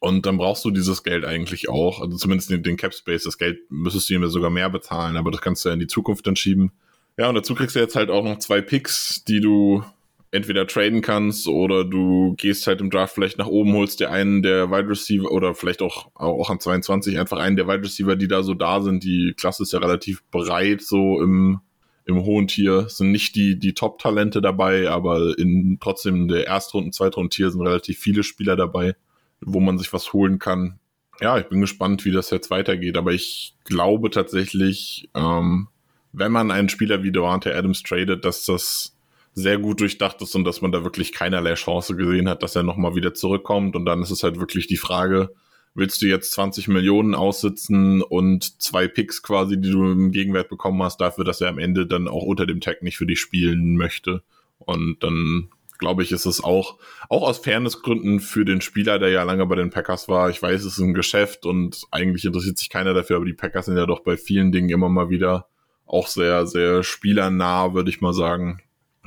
Und 0.00 0.26
dann 0.26 0.36
brauchst 0.36 0.64
du 0.64 0.70
dieses 0.70 1.02
Geld 1.02 1.24
eigentlich 1.24 1.68
auch, 1.68 2.00
also 2.00 2.16
zumindest 2.16 2.50
den, 2.50 2.62
den 2.62 2.76
Cap 2.76 2.94
Space. 2.94 3.24
Das 3.24 3.38
Geld 3.38 3.58
müsstest 3.70 4.10
du 4.10 4.14
ihm 4.14 4.28
sogar 4.28 4.50
mehr 4.50 4.68
bezahlen, 4.68 5.16
aber 5.16 5.30
das 5.30 5.40
kannst 5.40 5.64
du 5.64 5.70
ja 5.70 5.72
in 5.72 5.80
die 5.80 5.86
Zukunft 5.86 6.26
dann 6.26 6.36
schieben. 6.36 6.72
Ja, 7.16 7.28
und 7.28 7.34
dazu 7.36 7.54
kriegst 7.54 7.76
du 7.76 7.80
jetzt 7.80 7.96
halt 7.96 8.10
auch 8.10 8.24
noch 8.24 8.38
zwei 8.38 8.60
Picks, 8.60 9.24
die 9.24 9.40
du 9.40 9.84
entweder 10.30 10.66
traden 10.66 11.00
kannst 11.00 11.46
oder 11.46 11.84
du 11.84 12.34
gehst 12.36 12.66
halt 12.66 12.80
im 12.80 12.90
Draft 12.90 13.14
vielleicht 13.14 13.38
nach 13.38 13.46
oben, 13.46 13.72
holst 13.74 14.00
dir 14.00 14.10
einen 14.10 14.42
der 14.42 14.70
Wide 14.70 14.88
Receiver 14.88 15.30
oder 15.30 15.54
vielleicht 15.54 15.80
auch, 15.80 16.10
auch 16.14 16.50
an 16.50 16.58
22 16.58 17.18
einfach 17.20 17.38
einen 17.38 17.56
der 17.56 17.68
Wide 17.68 17.84
Receiver, 17.84 18.16
die 18.16 18.26
da 18.26 18.42
so 18.42 18.54
da 18.54 18.80
sind. 18.80 19.04
Die 19.04 19.32
Klasse 19.36 19.62
ist 19.62 19.72
ja 19.72 19.78
relativ 19.78 20.24
breit, 20.32 20.82
so 20.82 21.22
im, 21.22 21.60
im 22.04 22.24
hohen 22.24 22.48
Tier. 22.48 22.86
Es 22.86 22.96
sind 22.96 23.12
nicht 23.12 23.36
die, 23.36 23.58
die 23.60 23.74
Top-Talente 23.74 24.42
dabei, 24.42 24.90
aber 24.90 25.38
in 25.38 25.78
trotzdem 25.80 26.26
der 26.26 26.48
Erstrunden-, 26.48 26.92
Zweitrunden-Tier 26.92 27.50
sind 27.50 27.62
relativ 27.62 28.00
viele 28.00 28.24
Spieler 28.24 28.56
dabei 28.56 28.96
wo 29.44 29.60
man 29.60 29.78
sich 29.78 29.92
was 29.92 30.12
holen 30.12 30.38
kann. 30.38 30.78
Ja, 31.20 31.38
ich 31.38 31.46
bin 31.46 31.60
gespannt, 31.60 32.04
wie 32.04 32.10
das 32.10 32.30
jetzt 32.30 32.50
weitergeht, 32.50 32.96
aber 32.96 33.12
ich 33.12 33.54
glaube 33.64 34.10
tatsächlich, 34.10 35.08
ähm, 35.14 35.68
wenn 36.12 36.32
man 36.32 36.50
einen 36.50 36.68
Spieler 36.68 37.02
wie 37.02 37.12
Devante 37.12 37.54
Adams 37.54 37.82
tradet, 37.82 38.24
dass 38.24 38.44
das 38.44 38.94
sehr 39.34 39.58
gut 39.58 39.80
durchdacht 39.80 40.22
ist 40.22 40.34
und 40.34 40.44
dass 40.44 40.62
man 40.62 40.72
da 40.72 40.84
wirklich 40.84 41.12
keinerlei 41.12 41.54
Chance 41.54 41.96
gesehen 41.96 42.28
hat, 42.28 42.42
dass 42.42 42.56
er 42.56 42.62
nochmal 42.62 42.94
wieder 42.94 43.14
zurückkommt. 43.14 43.74
Und 43.74 43.84
dann 43.84 44.00
ist 44.00 44.10
es 44.10 44.22
halt 44.22 44.38
wirklich 44.38 44.68
die 44.68 44.76
Frage, 44.76 45.30
willst 45.74 46.00
du 46.02 46.06
jetzt 46.06 46.30
20 46.32 46.68
Millionen 46.68 47.14
aussitzen 47.14 48.00
und 48.00 48.62
zwei 48.62 48.86
Picks 48.86 49.22
quasi, 49.22 49.60
die 49.60 49.70
du 49.70 49.90
im 49.90 50.12
Gegenwert 50.12 50.48
bekommen 50.48 50.82
hast, 50.82 51.00
dafür, 51.00 51.24
dass 51.24 51.40
er 51.40 51.48
am 51.48 51.58
Ende 51.58 51.86
dann 51.86 52.06
auch 52.06 52.22
unter 52.22 52.46
dem 52.46 52.60
Tag 52.60 52.82
nicht 52.82 52.96
für 52.96 53.06
dich 53.06 53.20
spielen 53.20 53.76
möchte. 53.76 54.22
Und 54.58 55.02
dann 55.02 55.48
glaube 55.84 56.02
ich, 56.02 56.12
ist 56.12 56.24
es 56.24 56.42
auch, 56.42 56.78
auch 57.10 57.28
aus 57.28 57.38
Fairnessgründen 57.38 58.20
für 58.20 58.46
den 58.46 58.62
Spieler, 58.62 58.98
der 58.98 59.10
ja 59.10 59.22
lange 59.22 59.44
bei 59.44 59.54
den 59.54 59.68
Packers 59.68 60.08
war. 60.08 60.30
Ich 60.30 60.40
weiß, 60.40 60.62
es 60.64 60.78
ist 60.78 60.78
ein 60.78 60.94
Geschäft 60.94 61.44
und 61.44 61.82
eigentlich 61.90 62.24
interessiert 62.24 62.56
sich 62.56 62.70
keiner 62.70 62.94
dafür, 62.94 63.16
aber 63.16 63.26
die 63.26 63.34
Packers 63.34 63.66
sind 63.66 63.76
ja 63.76 63.84
doch 63.84 64.00
bei 64.00 64.16
vielen 64.16 64.50
Dingen 64.50 64.70
immer 64.70 64.88
mal 64.88 65.10
wieder 65.10 65.46
auch 65.84 66.06
sehr, 66.06 66.46
sehr 66.46 66.82
spielernah, 66.82 67.74
würde 67.74 67.90
ich 67.90 68.00
mal 68.00 68.14
sagen. 68.14 68.62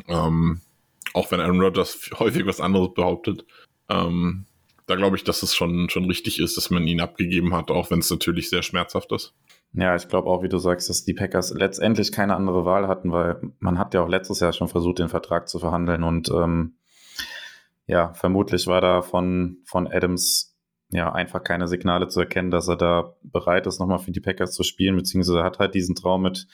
Ähm, 0.08 0.62
auch 1.14 1.32
wenn 1.32 1.40
Aaron 1.40 1.62
Rodgers 1.62 2.12
häufig 2.20 2.46
was 2.46 2.62
anderes 2.62 2.94
behauptet. 2.94 3.44
Ähm, 3.90 4.46
da 4.86 4.96
glaube 4.96 5.18
ich, 5.18 5.24
dass 5.24 5.42
es 5.42 5.56
schon, 5.56 5.90
schon 5.90 6.06
richtig 6.06 6.40
ist, 6.40 6.58
dass 6.58 6.70
man 6.70 6.86
ihn 6.86 7.02
abgegeben 7.02 7.56
hat, 7.56 7.72
auch 7.72 7.90
wenn 7.90 8.00
es 8.00 8.12
natürlich 8.12 8.52
sehr 8.52 8.62
schmerzhaft 8.62 9.12
ist. 9.14 9.34
Ja, 9.74 9.96
ich 9.96 10.08
glaube 10.08 10.30
auch, 10.30 10.42
wie 10.42 10.50
du 10.50 10.58
sagst, 10.58 10.90
dass 10.90 11.04
die 11.04 11.14
Packers 11.14 11.54
letztendlich 11.54 12.12
keine 12.12 12.36
andere 12.36 12.66
Wahl 12.66 12.88
hatten, 12.88 13.12
weil 13.12 13.40
man 13.60 13.78
hat 13.78 13.94
ja 13.94 14.02
auch 14.02 14.10
letztes 14.10 14.40
Jahr 14.40 14.54
schon 14.54 14.68
versucht, 14.68 15.00
den 15.00 15.10
Vertrag 15.10 15.48
zu 15.48 15.60
verhandeln 15.60 16.04
und 16.04 16.30
ähm, 16.30 16.78
ja, 17.86 18.14
vermutlich 18.14 18.68
war 18.68 18.82
da 18.82 19.02
von, 19.02 19.58
von 19.64 19.88
Adams 19.88 20.47
ja 20.90 21.12
einfach 21.12 21.44
keine 21.44 21.68
Signale 21.68 22.08
zu 22.08 22.22
erkennen, 22.22 22.52
dass 22.52 22.68
er 22.68 22.78
da 22.78 23.14
bereit 23.22 23.68
ist, 23.68 23.80
nochmal 23.80 24.00
für 24.00 24.12
die 24.12 24.22
Packers 24.22 24.54
zu 24.54 24.64
spielen, 24.64 24.96
beziehungsweise 24.96 25.44
hat 25.44 25.60
halt 25.60 25.76
diesen 25.76 25.96
Traum 25.96 26.22
mit 26.22 26.48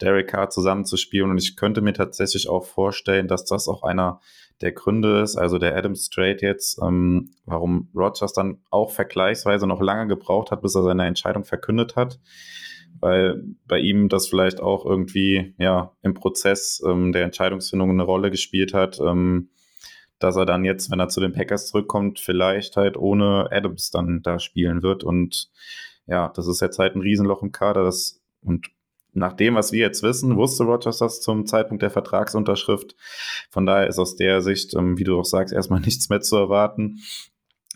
Derek 0.00 0.28
Carr 0.28 0.50
zusammenzuspielen. 0.50 1.30
Und 1.30 1.38
ich 1.38 1.56
könnte 1.56 1.80
mir 1.80 1.92
tatsächlich 1.92 2.48
auch 2.48 2.64
vorstellen, 2.64 3.28
dass 3.28 3.44
das 3.44 3.68
auch 3.68 3.84
einer 3.84 4.20
der 4.60 4.72
Gründe 4.72 5.20
ist, 5.20 5.36
also 5.36 5.58
der 5.58 5.76
Adams 5.76 6.08
Trade 6.08 6.38
jetzt, 6.40 6.80
ähm, 6.82 7.30
warum 7.44 7.90
Rogers 7.94 8.32
dann 8.32 8.58
auch 8.70 8.90
vergleichsweise 8.90 9.66
noch 9.66 9.82
lange 9.82 10.08
gebraucht 10.08 10.50
hat, 10.50 10.62
bis 10.62 10.74
er 10.74 10.82
seine 10.82 11.06
Entscheidung 11.06 11.44
verkündet 11.44 11.94
hat, 11.94 12.18
weil 12.98 13.42
bei 13.66 13.78
ihm 13.78 14.08
das 14.08 14.28
vielleicht 14.28 14.60
auch 14.60 14.86
irgendwie 14.86 15.54
ja 15.58 15.92
im 16.02 16.14
Prozess 16.14 16.82
ähm, 16.86 17.12
der 17.12 17.24
Entscheidungsfindung 17.24 17.90
eine 17.90 18.02
Rolle 18.02 18.30
gespielt 18.30 18.72
hat, 18.72 18.98
ähm, 18.98 19.50
dass 20.18 20.36
er 20.36 20.46
dann 20.46 20.64
jetzt, 20.64 20.90
wenn 20.90 21.00
er 21.00 21.08
zu 21.08 21.20
den 21.20 21.32
Packers 21.32 21.68
zurückkommt, 21.68 22.20
vielleicht 22.20 22.76
halt 22.76 22.96
ohne 22.96 23.48
Adams 23.50 23.90
dann 23.90 24.22
da 24.22 24.38
spielen 24.38 24.82
wird 24.82 25.04
und 25.04 25.50
ja, 26.06 26.28
das 26.28 26.46
ist 26.46 26.60
jetzt 26.60 26.78
halt 26.78 26.94
ein 26.94 27.02
Riesenloch 27.02 27.42
im 27.42 27.52
Kader, 27.52 27.82
das 27.82 28.20
und 28.42 28.70
nach 29.16 29.32
dem, 29.32 29.54
was 29.54 29.72
wir 29.72 29.80
jetzt 29.80 30.02
wissen, 30.02 30.36
wusste 30.36 30.64
Rogers 30.64 30.98
das 30.98 31.20
zum 31.22 31.46
Zeitpunkt 31.46 31.82
der 31.82 31.90
Vertragsunterschrift. 31.90 32.94
Von 33.50 33.64
daher 33.64 33.86
ist 33.86 33.98
aus 33.98 34.14
der 34.14 34.42
Sicht, 34.42 34.74
ähm, 34.74 34.98
wie 34.98 35.04
du 35.04 35.18
auch 35.18 35.24
sagst, 35.24 35.54
erstmal 35.54 35.80
nichts 35.84 36.10
mehr 36.10 36.20
zu 36.20 36.36
erwarten, 36.36 37.00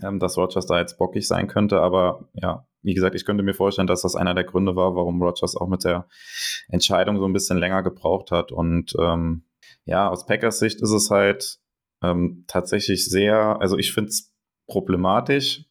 ähm, 0.03 0.19
dass 0.19 0.37
Rogers 0.37 0.67
da 0.67 0.79
jetzt 0.79 0.99
bockig 0.99 1.27
sein 1.27 1.49
könnte. 1.49 1.81
Aber 1.81 2.29
ja, 2.35 2.67
wie 2.83 2.95
gesagt, 2.95 3.15
ich 3.15 3.25
könnte 3.25 3.43
mir 3.43 3.55
vorstellen, 3.55 3.87
dass 3.87 4.03
das 4.03 4.17
einer 4.17 4.35
der 4.35 4.45
Gründe 4.45 4.77
war, 4.77 4.95
warum 4.95 5.23
Rogers 5.23 5.57
auch 5.57 5.69
mit 5.69 5.85
der 5.85 6.07
Entscheidung 6.69 7.19
so 7.19 7.25
ein 7.25 7.33
bisschen 7.33 7.59
länger 7.59 7.83
gebraucht 7.83 8.31
hat. 8.31 8.53
Und 8.53 8.95
ähm, 8.99 9.45
ja, 9.87 10.11
aus 10.11 10.27
Packers 10.27 10.59
Sicht 10.59 10.83
ist 10.83 10.93
es 10.93 11.11
halt 11.11 11.60
ähm, 12.03 12.45
tatsächlich 12.47 13.05
sehr, 13.07 13.61
also 13.61 13.79
ich 13.79 13.93
finde 13.93 14.11
es 14.11 14.33
problematisch, 14.67 15.65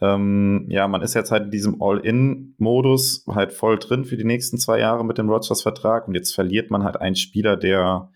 ähm, 0.00 0.66
ja, 0.68 0.86
man 0.88 1.00
ist 1.00 1.14
jetzt 1.14 1.30
halt 1.30 1.44
in 1.44 1.50
diesem 1.50 1.80
All-In-Modus 1.80 3.24
halt 3.28 3.52
voll 3.52 3.78
drin 3.78 4.04
für 4.04 4.18
die 4.18 4.24
nächsten 4.24 4.58
zwei 4.58 4.78
Jahre 4.78 5.04
mit 5.04 5.16
dem 5.16 5.30
Rogers-Vertrag 5.30 6.06
und 6.06 6.14
jetzt 6.14 6.34
verliert 6.34 6.70
man 6.70 6.84
halt 6.84 7.00
einen 7.00 7.16
Spieler, 7.16 7.56
der 7.56 8.10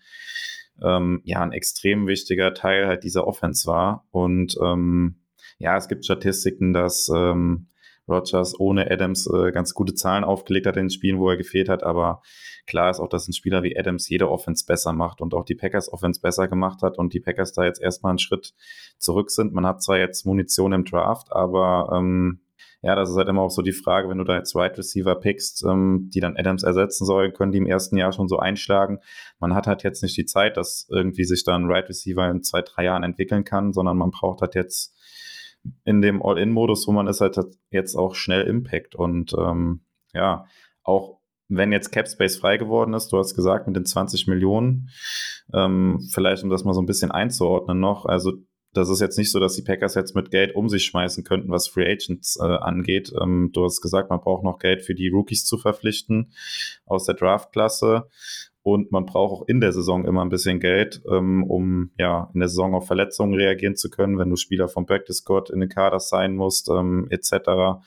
ähm, 0.81 1.21
ja 1.23 1.41
ein 1.41 1.51
extrem 1.51 2.07
wichtiger 2.07 2.53
Teil 2.53 2.87
halt 2.87 3.03
dieser 3.03 3.25
Offense 3.25 3.67
war. 3.67 4.07
Und 4.11 4.55
ähm, 4.61 5.21
ja, 5.57 5.75
es 5.75 5.87
gibt 5.87 6.05
Statistiken, 6.05 6.73
dass 6.73 7.09
ähm, 7.13 7.67
Rogers 8.07 8.59
ohne 8.59 8.89
Adams 8.89 9.27
äh, 9.27 9.51
ganz 9.51 9.73
gute 9.73 9.93
Zahlen 9.93 10.23
aufgelegt 10.23 10.67
hat 10.67 10.77
in 10.77 10.85
den 10.85 10.89
Spielen, 10.89 11.19
wo 11.19 11.29
er 11.29 11.37
gefehlt 11.37 11.69
hat. 11.69 11.83
Aber 11.83 12.21
klar 12.67 12.89
ist 12.89 12.99
auch, 12.99 13.09
dass 13.09 13.27
ein 13.27 13.33
Spieler 13.33 13.63
wie 13.63 13.77
Adams 13.77 14.09
jede 14.09 14.29
Offense 14.29 14.65
besser 14.65 14.93
macht 14.93 15.21
und 15.21 15.33
auch 15.33 15.45
die 15.45 15.55
Packers 15.55 15.91
Offense 15.91 16.21
besser 16.21 16.47
gemacht 16.47 16.81
hat 16.81 16.97
und 16.97 17.13
die 17.13 17.19
Packers 17.19 17.53
da 17.53 17.63
jetzt 17.63 17.81
erstmal 17.81 18.11
einen 18.11 18.19
Schritt 18.19 18.53
zurück 18.97 19.31
sind. 19.31 19.53
Man 19.53 19.65
hat 19.65 19.81
zwar 19.81 19.97
jetzt 19.97 20.25
Munition 20.25 20.73
im 20.73 20.85
Draft, 20.85 21.31
aber 21.31 21.89
ähm, 21.95 22.41
ja, 22.83 22.95
das 22.95 23.11
ist 23.11 23.15
halt 23.15 23.27
immer 23.27 23.43
auch 23.43 23.51
so 23.51 23.61
die 23.61 23.73
Frage, 23.73 24.09
wenn 24.09 24.17
du 24.17 24.23
da 24.23 24.35
jetzt 24.37 24.55
Wide 24.55 24.77
Receiver 24.77 25.13
pickst, 25.15 25.63
ähm, 25.65 26.09
die 26.11 26.19
dann 26.19 26.35
Adams 26.35 26.63
ersetzen 26.63 27.05
sollen, 27.05 27.31
können 27.31 27.51
die 27.51 27.59
im 27.59 27.67
ersten 27.67 27.95
Jahr 27.95 28.11
schon 28.11 28.27
so 28.27 28.39
einschlagen. 28.39 28.99
Man 29.39 29.53
hat 29.53 29.67
halt 29.67 29.83
jetzt 29.83 30.01
nicht 30.01 30.17
die 30.17 30.25
Zeit, 30.25 30.57
dass 30.57 30.87
irgendwie 30.89 31.25
sich 31.25 31.43
dann 31.43 31.69
Wide 31.69 31.89
Receiver 31.89 32.27
in 32.29 32.41
zwei, 32.41 32.63
drei 32.63 32.85
Jahren 32.85 33.03
entwickeln 33.03 33.43
kann, 33.43 33.71
sondern 33.71 33.97
man 33.97 34.09
braucht 34.09 34.41
halt 34.41 34.55
jetzt 34.55 34.95
in 35.83 36.01
dem 36.01 36.21
All-In-Modus, 36.23 36.87
wo 36.87 36.91
man 36.91 37.07
ist, 37.07 37.21
halt 37.21 37.37
jetzt 37.69 37.95
auch 37.95 38.15
schnell 38.15 38.43
Impact. 38.47 38.95
Und 38.95 39.33
ähm, 39.37 39.81
ja, 40.13 40.45
auch 40.83 41.19
wenn 41.47 41.71
jetzt 41.71 41.91
Cap 41.91 42.07
Space 42.07 42.37
frei 42.37 42.57
geworden 42.57 42.93
ist, 42.93 43.09
du 43.09 43.17
hast 43.17 43.35
gesagt, 43.35 43.67
mit 43.67 43.75
den 43.75 43.85
20 43.85 44.27
Millionen, 44.27 44.89
ähm, 45.53 45.99
vielleicht 46.11 46.43
um 46.43 46.49
das 46.49 46.63
mal 46.63 46.73
so 46.73 46.81
ein 46.81 46.85
bisschen 46.85 47.11
einzuordnen 47.11 47.79
noch, 47.79 48.05
also 48.05 48.33
das 48.73 48.89
ist 48.89 49.01
jetzt 49.01 49.17
nicht 49.17 49.31
so, 49.31 49.39
dass 49.39 49.55
die 49.55 49.63
Packers 49.63 49.95
jetzt 49.95 50.15
mit 50.15 50.31
Geld 50.31 50.55
um 50.55 50.69
sich 50.69 50.85
schmeißen 50.85 51.25
könnten, 51.25 51.49
was 51.49 51.67
Free 51.67 51.91
Agents 51.91 52.37
äh, 52.39 52.43
angeht. 52.45 53.11
Ähm, 53.21 53.49
du 53.51 53.65
hast 53.65 53.81
gesagt, 53.81 54.09
man 54.09 54.21
braucht 54.21 54.43
noch 54.43 54.59
Geld 54.59 54.81
für 54.81 54.95
die 54.95 55.09
Rookies 55.09 55.43
zu 55.43 55.57
verpflichten 55.57 56.31
aus 56.85 57.05
der 57.05 57.15
Draftklasse. 57.15 58.07
Und 58.63 58.91
man 58.91 59.05
braucht 59.05 59.31
auch 59.33 59.47
in 59.47 59.59
der 59.59 59.73
Saison 59.73 60.05
immer 60.05 60.23
ein 60.23 60.29
bisschen 60.29 60.59
Geld, 60.59 61.01
ähm, 61.11 61.43
um 61.43 61.91
ja 61.97 62.29
in 62.33 62.39
der 62.39 62.49
Saison 62.49 62.75
auf 62.75 62.85
Verletzungen 62.85 63.33
reagieren 63.33 63.75
zu 63.75 63.89
können, 63.89 64.19
wenn 64.19 64.29
du 64.29 64.35
Spieler 64.35 64.67
vom 64.67 64.85
Practice 64.85 65.17
Squad 65.17 65.49
in 65.49 65.59
den 65.59 65.69
Kader 65.69 65.99
sein 65.99 66.35
musst, 66.35 66.69
ähm, 66.69 67.07
etc. 67.09 67.81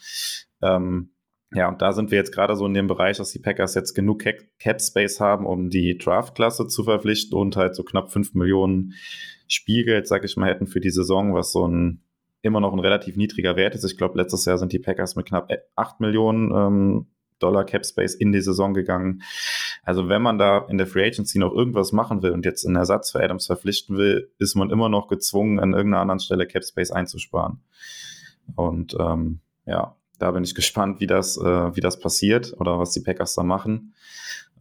Ähm, 0.62 1.10
ja, 1.52 1.68
und 1.68 1.80
da 1.80 1.92
sind 1.92 2.10
wir 2.10 2.18
jetzt 2.18 2.32
gerade 2.32 2.56
so 2.56 2.66
in 2.66 2.74
dem 2.74 2.88
Bereich, 2.88 3.18
dass 3.18 3.30
die 3.30 3.38
Packers 3.38 3.76
jetzt 3.76 3.94
genug 3.94 4.24
Cap 4.58 4.80
Space 4.80 5.20
haben, 5.20 5.46
um 5.46 5.70
die 5.70 5.96
Draftklasse 5.96 6.66
zu 6.66 6.82
verpflichten 6.82 7.38
und 7.38 7.56
halt 7.56 7.76
so 7.76 7.84
knapp 7.84 8.10
5 8.10 8.34
Millionen 8.34 8.94
Spielgeld, 9.46 10.08
sag 10.08 10.24
ich 10.24 10.36
mal, 10.36 10.50
hätten 10.50 10.66
für 10.66 10.80
die 10.80 10.90
Saison, 10.90 11.32
was 11.34 11.52
so 11.52 11.68
ein 11.68 12.02
immer 12.42 12.60
noch 12.60 12.72
ein 12.72 12.80
relativ 12.80 13.16
niedriger 13.16 13.56
Wert 13.56 13.74
ist. 13.74 13.84
Ich 13.84 13.96
glaube, 13.96 14.18
letztes 14.18 14.44
Jahr 14.44 14.58
sind 14.58 14.72
die 14.72 14.78
Packers 14.78 15.16
mit 15.16 15.26
knapp 15.26 15.50
8 15.76 16.00
Millionen 16.00 16.52
ähm, 16.54 17.06
Dollar 17.44 17.64
Cap 17.64 17.84
Space 17.84 18.14
in 18.14 18.32
die 18.32 18.40
Saison 18.40 18.72
gegangen. 18.72 19.22
Also 19.82 20.08
wenn 20.08 20.22
man 20.22 20.38
da 20.38 20.66
in 20.68 20.78
der 20.78 20.86
Free 20.86 21.06
Agency 21.06 21.38
noch 21.38 21.52
irgendwas 21.52 21.92
machen 21.92 22.22
will 22.22 22.32
und 22.32 22.46
jetzt 22.46 22.66
einen 22.66 22.76
Ersatz 22.76 23.10
für 23.12 23.22
Adams 23.22 23.46
verpflichten 23.46 23.98
will, 23.98 24.30
ist 24.38 24.54
man 24.54 24.70
immer 24.70 24.88
noch 24.88 25.08
gezwungen, 25.08 25.60
an 25.60 25.74
irgendeiner 25.74 26.00
anderen 26.00 26.20
Stelle 26.20 26.46
Cap 26.46 26.64
Space 26.64 26.90
einzusparen. 26.90 27.60
Und 28.56 28.96
ähm, 28.98 29.40
ja, 29.66 29.96
da 30.18 30.30
bin 30.30 30.42
ich 30.42 30.54
gespannt, 30.54 31.00
wie 31.00 31.06
das, 31.06 31.36
äh, 31.36 31.76
wie 31.76 31.80
das 31.80 32.00
passiert 32.00 32.54
oder 32.58 32.78
was 32.78 32.92
die 32.92 33.00
Packers 33.00 33.34
da 33.34 33.42
machen. 33.42 33.94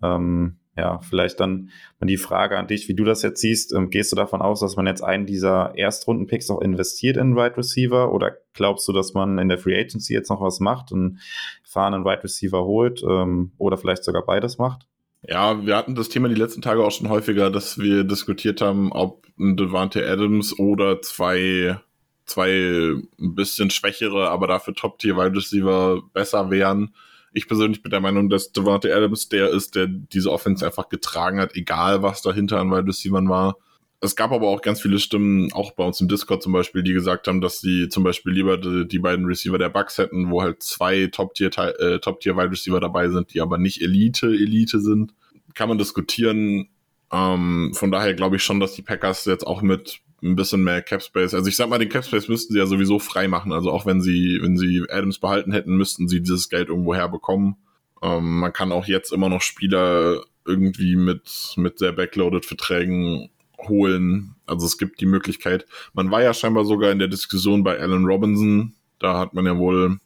Ähm, 0.01 0.57
ja, 0.75 0.99
vielleicht 1.01 1.39
dann 1.39 1.69
die 2.01 2.17
Frage 2.17 2.57
an 2.57 2.67
dich, 2.67 2.89
wie 2.89 2.95
du 2.95 3.03
das 3.03 3.21
jetzt 3.21 3.39
siehst. 3.39 3.73
Ähm, 3.73 3.89
gehst 3.89 4.11
du 4.11 4.15
davon 4.15 4.41
aus, 4.41 4.59
dass 4.59 4.75
man 4.75 4.87
jetzt 4.87 5.03
einen 5.03 5.25
dieser 5.25 5.77
Erstrunden-Picks 5.77 6.49
auch 6.49 6.61
investiert 6.61 7.15
in 7.15 7.35
Wide 7.35 7.55
Receiver 7.57 8.11
oder 8.11 8.37
glaubst 8.53 8.87
du, 8.87 8.93
dass 8.93 9.13
man 9.13 9.37
in 9.37 9.49
der 9.49 9.57
Free 9.57 9.79
Agency 9.79 10.13
jetzt 10.13 10.29
noch 10.29 10.41
was 10.41 10.59
macht, 10.59 10.91
einen 10.91 11.19
fahrenden 11.63 12.05
Wide 12.05 12.23
Receiver 12.23 12.63
holt 12.63 13.03
ähm, 13.07 13.51
oder 13.57 13.77
vielleicht 13.77 14.03
sogar 14.03 14.25
beides 14.25 14.57
macht? 14.57 14.87
Ja, 15.21 15.65
wir 15.65 15.77
hatten 15.77 15.95
das 15.95 16.09
Thema 16.09 16.27
die 16.27 16.35
letzten 16.35 16.61
Tage 16.61 16.83
auch 16.83 16.91
schon 16.91 17.09
häufiger, 17.09 17.49
dass 17.49 17.77
wir 17.77 18.03
diskutiert 18.03 18.61
haben, 18.61 18.91
ob 18.91 19.25
ein 19.39 19.55
Devante 19.55 20.07
Adams 20.07 20.57
oder 20.59 21.01
zwei, 21.01 21.79
zwei 22.25 22.93
ein 23.19 23.35
bisschen 23.35 23.69
schwächere, 23.69 24.29
aber 24.29 24.47
dafür 24.47 24.75
Top-Tier-Wide 24.75 25.35
Receiver 25.35 26.01
besser 26.13 26.51
wären 26.51 26.93
ich 27.33 27.47
persönlich 27.47 27.81
bin 27.81 27.89
der 27.89 27.99
Meinung, 27.99 28.29
dass 28.29 28.51
Devante 28.51 28.95
Adams 28.95 29.27
der 29.27 29.49
ist, 29.49 29.75
der 29.75 29.87
diese 29.87 30.31
Offense 30.31 30.65
einfach 30.65 30.89
getragen 30.89 31.39
hat, 31.39 31.55
egal 31.55 32.03
was 32.03 32.21
dahinter 32.21 32.59
an 32.59 32.71
Wide 32.71 32.87
Receivers 32.87 33.27
war. 33.27 33.57
Es 34.03 34.17
gab 34.17 34.33
aber 34.33 34.49
auch 34.49 34.61
ganz 34.61 34.81
viele 34.81 34.99
Stimmen, 34.99 35.53
auch 35.53 35.71
bei 35.71 35.85
uns 35.85 36.01
im 36.01 36.09
Discord 36.09 36.43
zum 36.43 36.51
Beispiel, 36.51 36.83
die 36.83 36.91
gesagt 36.91 37.25
haben, 37.29 37.39
dass 37.39 37.61
sie 37.61 37.87
zum 37.87 38.03
Beispiel 38.03 38.33
lieber 38.33 38.57
die, 38.57 38.85
die 38.85 38.99
beiden 38.99 39.25
Receiver 39.25 39.57
der 39.57 39.69
Bucks 39.69 39.97
hätten, 39.97 40.29
wo 40.29 40.41
halt 40.41 40.61
zwei 40.61 41.03
äh, 41.03 41.09
Top 41.09 41.31
-Tier 41.33 42.35
Wide 42.35 42.51
Receiver 42.51 42.81
dabei 42.81 43.07
sind, 43.07 43.33
die 43.33 43.39
aber 43.39 43.57
nicht 43.57 43.81
Elite, 43.81 44.27
Elite 44.27 44.81
sind. 44.81 45.13
Kann 45.53 45.69
man 45.69 45.77
diskutieren. 45.77 46.67
Ähm, 47.13 47.71
von 47.73 47.91
daher 47.91 48.13
glaube 48.13 48.35
ich 48.35 48.43
schon, 48.43 48.59
dass 48.59 48.73
die 48.73 48.81
Packers 48.81 49.23
jetzt 49.23 49.47
auch 49.47 49.61
mit 49.61 50.01
ein 50.21 50.35
bisschen 50.35 50.65
mehr 50.65 50.81
Cap 50.81 51.01
Space. 51.01 51.33
Also 51.33 51.47
ich 51.47 51.55
sag 51.55 51.69
mal, 51.69 51.79
den 51.79 51.87
Cap 51.87 52.03
Space 52.03 52.27
müssten 52.27 52.51
sie 52.51 52.59
ja 52.59 52.65
sowieso 52.65 52.99
frei 52.99 53.29
machen. 53.29 53.53
Also 53.53 53.71
auch 53.71 53.85
wenn 53.85 54.01
sie, 54.01 54.37
wenn 54.41 54.57
sie 54.57 54.83
Adams 54.89 55.19
behalten 55.19 55.53
hätten, 55.53 55.77
müssten 55.77 56.09
sie 56.09 56.19
dieses 56.19 56.49
Geld 56.49 56.67
irgendwo 56.67 56.93
herbekommen. 56.93 57.55
Ähm, 58.01 58.39
man 58.39 58.51
kann 58.51 58.73
auch 58.73 58.85
jetzt 58.85 59.13
immer 59.13 59.29
noch 59.29 59.41
Spieler 59.41 60.25
irgendwie 60.45 60.97
mit, 60.97 61.53
mit 61.55 61.79
sehr 61.79 61.93
backloaded 61.93 62.45
Verträgen 62.45 63.29
holen. 63.67 64.35
Also 64.45 64.65
es 64.65 64.77
gibt 64.77 65.01
die 65.01 65.05
Möglichkeit. 65.05 65.65
Man 65.93 66.11
war 66.11 66.21
ja 66.21 66.33
scheinbar 66.33 66.65
sogar 66.65 66.91
in 66.91 66.99
der 66.99 67.07
Diskussion 67.07 67.63
bei 67.63 67.79
Alan 67.79 68.05
Robinson. 68.05 68.73
Da 68.99 69.19
hat 69.19 69.33
man 69.33 69.45
ja 69.45 69.57
wohl 69.57 69.99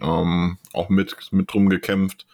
ähm, 0.00 0.58
auch 0.72 0.88
mit, 0.88 1.16
mit 1.30 1.52
drum 1.52 1.68
gekämpft. 1.68 2.26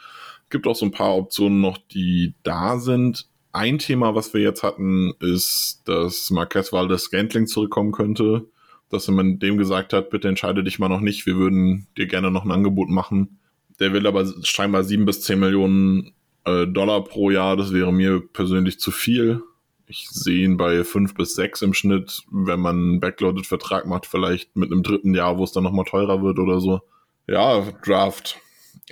Gibt 0.48 0.66
auch 0.66 0.76
so 0.76 0.86
ein 0.86 0.92
paar 0.92 1.16
Optionen 1.16 1.60
noch, 1.60 1.78
die 1.78 2.34
da 2.42 2.78
sind. 2.78 3.26
Ein 3.52 3.78
Thema, 3.78 4.14
was 4.14 4.32
wir 4.34 4.40
jetzt 4.40 4.62
hatten, 4.62 5.12
ist, 5.20 5.82
dass 5.84 6.30
Marquez 6.30 6.72
Valdez 6.72 7.04
Scantling 7.04 7.46
zurückkommen 7.46 7.92
könnte. 7.92 8.46
Dass 8.88 9.06
man 9.08 9.38
dem 9.38 9.56
gesagt 9.56 9.92
hat, 9.92 10.10
bitte 10.10 10.28
entscheide 10.28 10.64
dich 10.64 10.78
mal 10.80 10.88
noch 10.88 11.00
nicht, 11.00 11.24
wir 11.24 11.36
würden 11.36 11.86
dir 11.96 12.06
gerne 12.06 12.30
noch 12.30 12.44
ein 12.44 12.50
Angebot 12.50 12.88
machen. 12.88 13.38
Der 13.78 13.92
will 13.92 14.06
aber 14.06 14.26
scheinbar 14.42 14.82
sieben 14.82 15.04
bis 15.04 15.22
zehn 15.22 15.38
Millionen 15.38 16.12
äh, 16.44 16.66
Dollar 16.66 17.04
pro 17.04 17.30
Jahr. 17.30 17.56
Das 17.56 17.72
wäre 17.72 17.92
mir 17.92 18.20
persönlich 18.20 18.80
zu 18.80 18.90
viel. 18.90 19.42
Ich 19.90 20.08
sehe 20.08 20.44
ihn 20.44 20.56
bei 20.56 20.84
fünf 20.84 21.14
bis 21.14 21.34
sechs 21.34 21.62
im 21.62 21.74
Schnitt, 21.74 22.22
wenn 22.30 22.60
man 22.60 22.76
einen 22.76 23.00
Backloaded-Vertrag 23.00 23.86
macht, 23.86 24.06
vielleicht 24.06 24.56
mit 24.56 24.70
einem 24.70 24.82
dritten 24.82 25.14
Jahr, 25.14 25.36
wo 25.36 25.44
es 25.44 25.52
dann 25.52 25.64
nochmal 25.64 25.84
teurer 25.84 26.22
wird 26.22 26.38
oder 26.38 26.60
so. 26.60 26.80
Ja, 27.26 27.60
Draft 27.84 28.40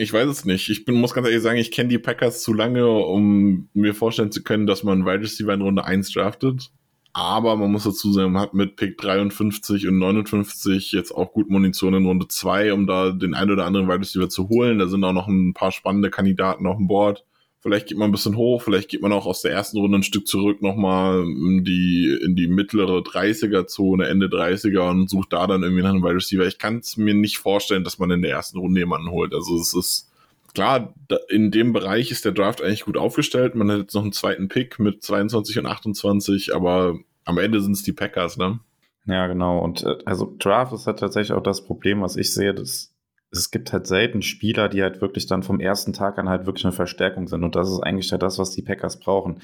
ich 0.00 0.12
weiß 0.12 0.28
es 0.28 0.44
nicht. 0.44 0.70
Ich 0.70 0.84
bin, 0.84 0.94
muss 0.94 1.12
ganz 1.12 1.26
ehrlich 1.26 1.42
sagen, 1.42 1.58
ich 1.58 1.72
kenne 1.72 1.88
die 1.88 1.98
Packers 1.98 2.42
zu 2.42 2.52
lange, 2.52 2.88
um 2.88 3.68
mir 3.74 3.94
vorstellen 3.96 4.30
zu 4.30 4.44
können, 4.44 4.66
dass 4.66 4.84
man 4.84 5.04
Wide 5.04 5.22
Receiver 5.22 5.52
in 5.52 5.60
Runde 5.60 5.84
1 5.84 6.12
draftet. 6.12 6.70
Aber 7.12 7.56
man 7.56 7.72
muss 7.72 7.82
dazu 7.82 8.12
sagen, 8.12 8.30
man 8.30 8.42
hat 8.42 8.54
mit 8.54 8.76
Pick 8.76 8.96
53 8.98 9.88
und 9.88 9.98
59 9.98 10.92
jetzt 10.92 11.10
auch 11.10 11.32
gut 11.32 11.50
Munition 11.50 11.94
in 11.94 12.06
Runde 12.06 12.28
2, 12.28 12.72
um 12.72 12.86
da 12.86 13.10
den 13.10 13.34
ein 13.34 13.50
oder 13.50 13.64
anderen 13.64 13.88
Wide 13.88 14.00
Receiver 14.00 14.28
zu 14.28 14.48
holen. 14.48 14.78
Da 14.78 14.86
sind 14.86 15.02
auch 15.02 15.12
noch 15.12 15.26
ein 15.26 15.52
paar 15.52 15.72
spannende 15.72 16.10
Kandidaten 16.10 16.66
auf 16.68 16.76
dem 16.76 16.86
Board. 16.86 17.24
Vielleicht 17.60 17.88
geht 17.88 17.98
man 17.98 18.08
ein 18.08 18.12
bisschen 18.12 18.36
hoch, 18.36 18.62
vielleicht 18.62 18.88
geht 18.88 19.02
man 19.02 19.12
auch 19.12 19.26
aus 19.26 19.42
der 19.42 19.50
ersten 19.50 19.78
Runde 19.78 19.98
ein 19.98 20.04
Stück 20.04 20.28
zurück 20.28 20.62
nochmal 20.62 21.24
in 21.24 21.64
die, 21.64 22.16
in 22.24 22.36
die 22.36 22.46
mittlere 22.46 22.98
30er-Zone, 22.98 24.06
Ende 24.06 24.26
30er 24.26 24.88
und 24.90 25.10
sucht 25.10 25.32
da 25.32 25.46
dann 25.48 25.64
irgendwie 25.64 25.82
einem 25.82 26.04
Wide 26.04 26.14
Receiver. 26.14 26.46
Ich 26.46 26.58
kann 26.58 26.78
es 26.78 26.96
mir 26.96 27.14
nicht 27.14 27.38
vorstellen, 27.38 27.82
dass 27.82 27.98
man 27.98 28.12
in 28.12 28.22
der 28.22 28.30
ersten 28.30 28.58
Runde 28.58 28.80
jemanden 28.80 29.10
holt. 29.10 29.34
Also 29.34 29.60
es 29.60 29.74
ist 29.74 30.08
klar, 30.54 30.94
in 31.28 31.50
dem 31.50 31.72
Bereich 31.72 32.12
ist 32.12 32.24
der 32.24 32.32
Draft 32.32 32.62
eigentlich 32.62 32.84
gut 32.84 32.96
aufgestellt. 32.96 33.56
Man 33.56 33.70
hat 33.72 33.78
jetzt 33.78 33.94
noch 33.94 34.02
einen 34.02 34.12
zweiten 34.12 34.48
Pick 34.48 34.78
mit 34.78 35.02
22 35.02 35.58
und 35.58 35.66
28, 35.66 36.54
aber 36.54 36.96
am 37.24 37.38
Ende 37.38 37.60
sind 37.60 37.72
es 37.72 37.82
die 37.82 37.92
Packers, 37.92 38.36
ne? 38.36 38.60
Ja, 39.06 39.26
genau. 39.26 39.58
Und 39.58 39.82
äh, 39.84 39.98
also 40.04 40.34
Draft 40.38 40.72
ist 40.72 40.86
halt 40.86 40.98
tatsächlich 40.98 41.36
auch 41.36 41.42
das 41.42 41.64
Problem, 41.64 42.02
was 42.02 42.16
ich 42.16 42.32
sehe, 42.32 42.54
dass 42.54 42.94
es 43.30 43.50
gibt 43.50 43.72
halt 43.72 43.86
selten 43.86 44.22
Spieler, 44.22 44.68
die 44.68 44.82
halt 44.82 45.00
wirklich 45.00 45.26
dann 45.26 45.42
vom 45.42 45.60
ersten 45.60 45.92
Tag 45.92 46.18
an 46.18 46.28
halt 46.28 46.46
wirklich 46.46 46.64
eine 46.64 46.72
Verstärkung 46.72 47.28
sind. 47.28 47.44
Und 47.44 47.56
das 47.56 47.70
ist 47.70 47.80
eigentlich 47.80 48.10
ja 48.10 48.18
das, 48.18 48.38
was 48.38 48.52
die 48.52 48.62
Packers 48.62 48.98
brauchen. 49.00 49.42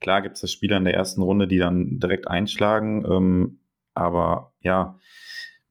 Klar 0.00 0.22
gibt 0.22 0.42
es 0.42 0.52
Spieler 0.52 0.76
in 0.76 0.84
der 0.84 0.94
ersten 0.94 1.22
Runde, 1.22 1.48
die 1.48 1.58
dann 1.58 1.98
direkt 1.98 2.28
einschlagen. 2.28 3.04
Ähm, 3.10 3.60
aber 3.94 4.52
ja, 4.60 4.98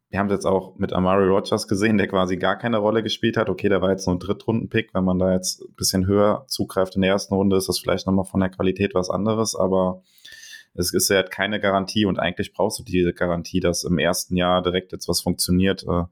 wir 0.09 0.19
haben 0.19 0.27
es 0.27 0.33
jetzt 0.33 0.45
auch 0.45 0.77
mit 0.77 0.93
Amari 0.93 1.25
Rogers 1.25 1.67
gesehen, 1.67 1.97
der 1.97 2.07
quasi 2.07 2.37
gar 2.37 2.57
keine 2.57 2.77
Rolle 2.77 3.01
gespielt 3.01 3.37
hat. 3.37 3.49
Okay, 3.49 3.69
der 3.69 3.81
war 3.81 3.91
jetzt 3.91 4.05
nur 4.05 4.15
ein 4.15 4.19
Drittrunden-Pick. 4.19 4.93
Wenn 4.93 5.05
man 5.05 5.17
da 5.17 5.33
jetzt 5.33 5.61
ein 5.61 5.73
bisschen 5.75 6.05
höher 6.05 6.45
zugreift 6.47 6.95
in 6.95 7.01
der 7.01 7.11
ersten 7.11 7.33
Runde, 7.33 7.57
ist 7.57 7.69
das 7.69 7.79
vielleicht 7.79 8.05
nochmal 8.05 8.25
von 8.25 8.41
der 8.41 8.49
Qualität 8.49 8.93
was 8.93 9.09
anderes. 9.09 9.55
Aber 9.55 10.03
es 10.75 10.93
ist 10.93 11.09
ja 11.09 11.15
halt 11.17 11.31
keine 11.31 11.59
Garantie 11.59 12.05
und 12.05 12.19
eigentlich 12.19 12.53
brauchst 12.53 12.79
du 12.79 12.83
diese 12.83 13.13
Garantie, 13.13 13.59
dass 13.59 13.83
im 13.83 13.97
ersten 13.97 14.35
Jahr 14.35 14.61
direkt 14.61 14.91
jetzt 14.91 15.07
was 15.07 15.21
funktioniert. 15.21 15.83
Äh, 15.83 16.03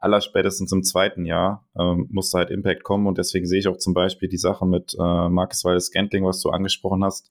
allerspätestens 0.00 0.72
im 0.72 0.82
zweiten 0.82 1.26
Jahr 1.26 1.68
ähm, 1.78 2.08
muss 2.10 2.30
da 2.30 2.38
halt 2.38 2.50
Impact 2.50 2.82
kommen 2.82 3.06
und 3.06 3.18
deswegen 3.18 3.46
sehe 3.46 3.60
ich 3.60 3.68
auch 3.68 3.76
zum 3.76 3.94
Beispiel 3.94 4.28
die 4.28 4.38
Sache 4.38 4.66
mit 4.66 4.94
äh, 4.94 5.28
Marcus 5.28 5.64
Waldes 5.64 5.86
Scantling, 5.86 6.24
was 6.24 6.40
du 6.40 6.50
angesprochen 6.50 7.04
hast. 7.04 7.30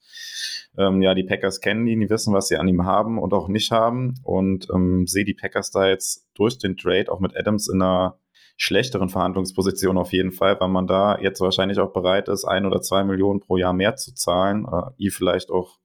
Ähm, 0.77 1.01
ja, 1.01 1.15
die 1.15 1.23
Packers 1.23 1.61
kennen 1.61 1.87
ihn, 1.87 1.99
die 1.99 2.09
wissen, 2.09 2.33
was 2.33 2.47
sie 2.47 2.57
an 2.57 2.67
ihm 2.67 2.85
haben 2.85 3.17
und 3.17 3.33
auch 3.33 3.47
nicht 3.47 3.71
haben 3.71 4.15
und 4.23 4.67
ähm, 4.73 5.07
sehe 5.07 5.25
die 5.25 5.33
Packers 5.33 5.71
da 5.71 5.87
jetzt 5.87 6.27
durch 6.35 6.59
den 6.59 6.77
Trade 6.77 7.11
auch 7.11 7.19
mit 7.19 7.35
Adams 7.35 7.67
in 7.67 7.81
einer 7.81 8.19
schlechteren 8.55 9.09
Verhandlungsposition 9.09 9.97
auf 9.97 10.11
jeden 10.11 10.31
Fall, 10.31 10.59
weil 10.59 10.67
man 10.67 10.85
da 10.85 11.17
jetzt 11.17 11.39
wahrscheinlich 11.39 11.79
auch 11.79 11.93
bereit 11.93 12.27
ist, 12.27 12.45
ein 12.45 12.65
oder 12.65 12.81
zwei 12.81 13.03
Millionen 13.03 13.39
pro 13.39 13.57
Jahr 13.57 13.73
mehr 13.73 13.95
zu 13.95 14.13
zahlen, 14.13 14.67
äh, 14.67 15.09
vielleicht 15.09 15.49
auch 15.49 15.79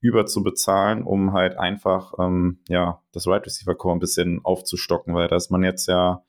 über 0.00 0.26
zu 0.26 0.42
bezahlen, 0.42 1.02
um 1.02 1.32
halt 1.32 1.58
einfach 1.58 2.14
ähm, 2.18 2.58
ja 2.68 3.02
das 3.12 3.26
Right 3.26 3.44
Receiver 3.46 3.74
Core 3.74 3.96
ein 3.96 4.00
bisschen 4.00 4.40
aufzustocken, 4.44 5.14
weil 5.14 5.28
da 5.28 5.36
ist 5.36 5.50
man 5.50 5.64
jetzt 5.64 5.86
ja 5.86 6.22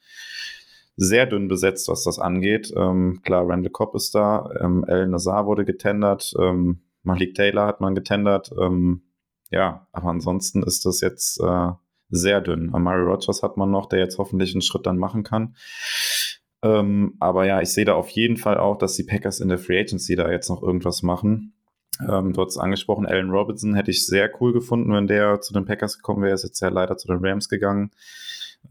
sehr 0.95 1.25
dünn 1.25 1.47
besetzt, 1.47 1.87
was 1.87 2.03
das 2.03 2.19
angeht. 2.19 2.71
Ähm, 2.75 3.21
klar, 3.23 3.47
Randall 3.47 3.71
Cobb 3.71 3.95
ist 3.95 4.13
da, 4.13 4.49
ähm, 4.59 4.85
El 4.87 5.07
Nazar 5.07 5.45
wurde 5.45 5.65
getendert, 5.65 6.33
ähm, 6.39 6.81
Malik 7.03 7.35
Taylor 7.35 7.67
hat 7.67 7.81
man 7.81 7.95
getendert. 7.95 8.51
Ähm, 8.59 9.01
ja, 9.51 9.87
aber 9.91 10.09
ansonsten 10.09 10.63
ist 10.63 10.85
das 10.85 11.01
jetzt 11.01 11.39
äh, 11.39 11.69
sehr 12.09 12.41
dünn. 12.41 12.73
Amari 12.73 13.01
Rogers 13.01 13.43
hat 13.43 13.57
man 13.57 13.71
noch, 13.71 13.87
der 13.87 13.99
jetzt 13.99 14.17
hoffentlich 14.17 14.53
einen 14.53 14.61
Schritt 14.61 14.85
dann 14.85 14.97
machen 14.97 15.23
kann. 15.23 15.55
Ähm, 16.63 17.15
aber 17.19 17.45
ja, 17.45 17.61
ich 17.61 17.69
sehe 17.69 17.85
da 17.85 17.93
auf 17.93 18.09
jeden 18.09 18.37
Fall 18.37 18.57
auch, 18.57 18.77
dass 18.77 18.95
die 18.95 19.03
Packers 19.03 19.41
in 19.41 19.49
der 19.49 19.57
Free 19.57 19.79
Agency 19.79 20.15
da 20.15 20.31
jetzt 20.31 20.49
noch 20.49 20.63
irgendwas 20.63 21.03
machen. 21.03 21.53
Ähm, 22.09 22.33
du 22.33 22.41
hast 22.41 22.57
angesprochen, 22.57 23.05
Allen 23.05 23.29
Robinson 23.29 23.75
hätte 23.75 23.91
ich 23.91 24.05
sehr 24.05 24.29
cool 24.41 24.53
gefunden, 24.53 24.93
wenn 24.93 25.07
der 25.07 25.41
zu 25.41 25.53
den 25.53 25.65
Packers 25.65 25.97
gekommen 25.97 26.23
wäre. 26.23 26.33
Ist 26.33 26.43
jetzt 26.43 26.59
ja 26.59 26.69
leider 26.69 26.97
zu 26.97 27.07
den 27.07 27.23
Rams 27.23 27.49
gegangen. 27.49 27.91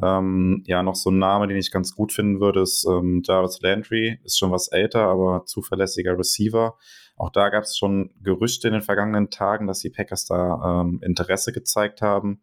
Ähm, 0.02 0.62
ja, 0.66 0.82
noch 0.82 0.94
so 0.94 1.10
ein 1.10 1.18
Name, 1.18 1.48
den 1.48 1.56
ich 1.56 1.70
ganz 1.70 1.94
gut 1.94 2.12
finden 2.12 2.40
würde, 2.40 2.62
ist 2.62 2.86
ähm, 2.88 3.22
Jarvis 3.24 3.60
Landry. 3.60 4.18
Ist 4.24 4.38
schon 4.38 4.50
was 4.50 4.68
älter, 4.68 5.02
aber 5.02 5.44
zuverlässiger 5.46 6.18
Receiver. 6.18 6.76
Auch 7.16 7.30
da 7.30 7.50
gab 7.50 7.64
es 7.64 7.76
schon 7.76 8.10
Gerüchte 8.22 8.68
in 8.68 8.74
den 8.74 8.82
vergangenen 8.82 9.30
Tagen, 9.30 9.66
dass 9.66 9.80
die 9.80 9.90
Packers 9.90 10.24
da 10.24 10.82
ähm, 10.82 11.00
Interesse 11.02 11.52
gezeigt 11.52 12.02
haben. 12.02 12.40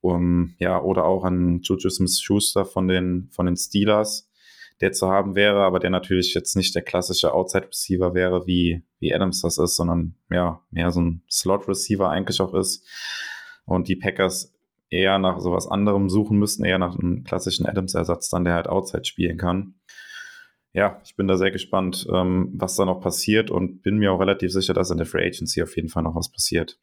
Um, 0.00 0.54
ja, 0.58 0.82
oder 0.82 1.06
auch 1.06 1.24
an 1.24 1.60
Juju 1.62 1.88
Smith-Schuster 1.88 2.66
von 2.66 2.88
den, 2.88 3.28
von 3.30 3.46
den 3.46 3.56
Steelers 3.56 4.28
der 4.80 4.92
zu 4.92 5.08
haben 5.08 5.34
wäre, 5.34 5.62
aber 5.62 5.78
der 5.78 5.90
natürlich 5.90 6.34
jetzt 6.34 6.56
nicht 6.56 6.74
der 6.74 6.82
klassische 6.82 7.32
Outside-Receiver 7.32 8.14
wäre, 8.14 8.46
wie, 8.46 8.84
wie 8.98 9.14
Adams 9.14 9.40
das 9.40 9.58
ist, 9.58 9.76
sondern 9.76 10.16
ja, 10.30 10.62
mehr 10.70 10.90
so 10.90 11.00
ein 11.00 11.22
Slot-Receiver 11.30 12.08
eigentlich 12.08 12.40
auch 12.40 12.54
ist. 12.54 12.86
Und 13.64 13.88
die 13.88 13.96
Packers 13.96 14.52
eher 14.90 15.18
nach 15.18 15.40
sowas 15.40 15.66
anderem 15.66 16.08
suchen 16.08 16.38
müssten, 16.38 16.64
eher 16.64 16.78
nach 16.78 16.98
einem 16.98 17.24
klassischen 17.24 17.66
Adams-Ersatz 17.66 18.28
dann, 18.30 18.44
der 18.44 18.54
halt 18.54 18.68
Outside 18.68 19.04
spielen 19.04 19.38
kann. 19.38 19.74
Ja, 20.72 21.00
ich 21.04 21.14
bin 21.14 21.28
da 21.28 21.36
sehr 21.36 21.52
gespannt, 21.52 22.06
ähm, 22.12 22.52
was 22.54 22.74
da 22.74 22.84
noch 22.84 23.00
passiert 23.00 23.50
und 23.50 23.82
bin 23.82 23.96
mir 23.98 24.12
auch 24.12 24.20
relativ 24.20 24.52
sicher, 24.52 24.74
dass 24.74 24.90
in 24.90 24.98
der 24.98 25.06
Free 25.06 25.24
Agency 25.24 25.62
auf 25.62 25.76
jeden 25.76 25.88
Fall 25.88 26.02
noch 26.02 26.16
was 26.16 26.32
passiert. 26.32 26.80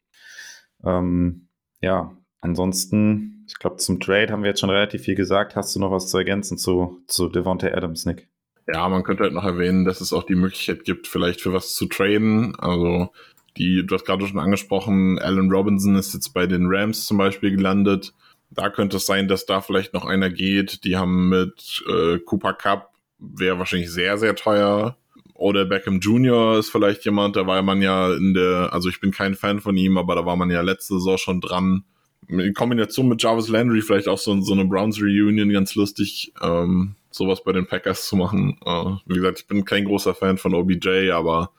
Ähm, 0.82 1.48
ja, 1.80 2.16
Ansonsten, 2.42 3.44
ich 3.46 3.54
glaube, 3.54 3.76
zum 3.76 4.00
Trade 4.00 4.32
haben 4.32 4.42
wir 4.42 4.50
jetzt 4.50 4.60
schon 4.60 4.68
relativ 4.68 5.02
viel 5.02 5.14
gesagt. 5.14 5.54
Hast 5.54 5.74
du 5.74 5.80
noch 5.80 5.92
was 5.92 6.08
zu 6.08 6.18
ergänzen 6.18 6.58
zu, 6.58 7.00
zu 7.06 7.28
Devontae 7.28 7.72
Adams, 7.72 8.04
Nick? 8.04 8.28
Ja, 8.66 8.88
man 8.88 9.04
könnte 9.04 9.22
halt 9.22 9.32
noch 9.32 9.44
erwähnen, 9.44 9.84
dass 9.84 10.00
es 10.00 10.12
auch 10.12 10.24
die 10.24 10.34
Möglichkeit 10.34 10.84
gibt, 10.84 11.06
vielleicht 11.06 11.40
für 11.40 11.52
was 11.52 11.74
zu 11.74 11.86
traden. 11.86 12.56
Also, 12.58 13.12
die, 13.56 13.86
du 13.86 13.94
hast 13.94 14.04
gerade 14.04 14.26
schon 14.26 14.40
angesprochen, 14.40 15.20
Alan 15.20 15.52
Robinson 15.52 15.94
ist 15.94 16.14
jetzt 16.14 16.34
bei 16.34 16.46
den 16.48 16.66
Rams 16.66 17.06
zum 17.06 17.16
Beispiel 17.16 17.52
gelandet. 17.52 18.12
Da 18.50 18.70
könnte 18.70 18.96
es 18.96 19.06
sein, 19.06 19.28
dass 19.28 19.46
da 19.46 19.60
vielleicht 19.60 19.94
noch 19.94 20.04
einer 20.04 20.28
geht. 20.28 20.82
Die 20.84 20.96
haben 20.96 21.28
mit 21.28 21.84
äh, 21.88 22.18
Cooper 22.18 22.54
Cup, 22.54 22.90
wäre 23.18 23.60
wahrscheinlich 23.60 23.92
sehr, 23.92 24.18
sehr 24.18 24.34
teuer. 24.34 24.96
Oder 25.34 25.64
Beckham 25.64 26.00
Jr. 26.00 26.58
ist 26.58 26.70
vielleicht 26.70 27.04
jemand, 27.04 27.36
da 27.36 27.46
war 27.46 27.62
man 27.62 27.82
ja 27.82 28.12
in 28.12 28.34
der, 28.34 28.70
also 28.72 28.88
ich 28.88 29.00
bin 29.00 29.12
kein 29.12 29.34
Fan 29.34 29.60
von 29.60 29.76
ihm, 29.76 29.96
aber 29.96 30.16
da 30.16 30.26
war 30.26 30.36
man 30.36 30.50
ja 30.50 30.60
letzte 30.60 30.94
Saison 30.94 31.18
schon 31.18 31.40
dran 31.40 31.84
in 32.28 32.54
Kombination 32.54 33.08
mit 33.08 33.22
Jarvis 33.22 33.48
Landry 33.48 33.82
vielleicht 33.82 34.08
auch 34.08 34.18
so, 34.18 34.40
so 34.40 34.52
eine 34.52 34.64
Browns 34.64 35.00
Reunion 35.00 35.50
ganz 35.50 35.74
lustig, 35.74 36.32
ähm, 36.40 36.94
sowas 37.10 37.44
bei 37.44 37.52
den 37.52 37.66
Packers 37.66 38.06
zu 38.06 38.16
machen. 38.16 38.58
Äh, 38.64 38.90
wie 39.06 39.14
gesagt, 39.14 39.40
ich 39.40 39.46
bin 39.46 39.64
kein 39.64 39.84
großer 39.84 40.14
Fan 40.14 40.38
von 40.38 40.54
OBJ, 40.54 41.10
aber 41.10 41.50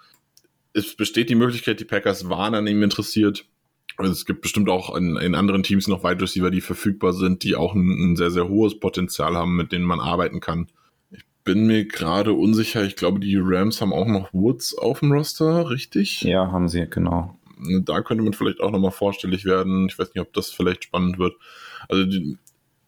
es 0.73 0.95
besteht 0.95 1.29
die 1.29 1.35
Möglichkeit, 1.35 1.79
die 1.79 1.85
Packers 1.85 2.29
waren 2.29 2.55
an 2.55 2.67
ihm 2.67 2.81
interessiert. 2.81 3.45
Es 3.99 4.25
gibt 4.25 4.41
bestimmt 4.41 4.69
auch 4.69 4.95
in, 4.95 5.17
in 5.17 5.35
anderen 5.35 5.61
Teams 5.61 5.87
noch 5.87 6.03
Wide 6.03 6.21
Receiver, 6.21 6.49
die 6.49 6.61
verfügbar 6.61 7.13
sind, 7.13 7.43
die 7.43 7.55
auch 7.55 7.75
ein, 7.75 8.13
ein 8.13 8.15
sehr, 8.15 8.31
sehr 8.31 8.49
hohes 8.49 8.79
Potenzial 8.79 9.35
haben, 9.35 9.55
mit 9.55 9.71
denen 9.71 9.85
man 9.85 9.99
arbeiten 9.99 10.39
kann. 10.39 10.67
Ich 11.11 11.23
bin 11.43 11.67
mir 11.67 11.85
gerade 11.85 12.33
unsicher. 12.33 12.83
Ich 12.83 12.95
glaube, 12.95 13.19
die 13.19 13.37
Rams 13.39 13.81
haben 13.81 13.93
auch 13.93 14.07
noch 14.07 14.33
Woods 14.33 14.75
auf 14.75 15.01
dem 15.01 15.11
Roster, 15.11 15.69
richtig? 15.69 16.21
Ja, 16.23 16.51
haben 16.51 16.69
sie, 16.69 16.87
genau 16.89 17.37
da 17.83 18.01
könnte 18.01 18.23
man 18.23 18.33
vielleicht 18.33 18.61
auch 18.61 18.71
nochmal 18.71 18.91
vorstellig 18.91 19.45
werden. 19.45 19.87
Ich 19.89 19.97
weiß 19.97 20.13
nicht, 20.13 20.21
ob 20.21 20.33
das 20.33 20.49
vielleicht 20.49 20.85
spannend 20.85 21.17
wird. 21.19 21.35
Also 21.89 22.05
die, 22.05 22.37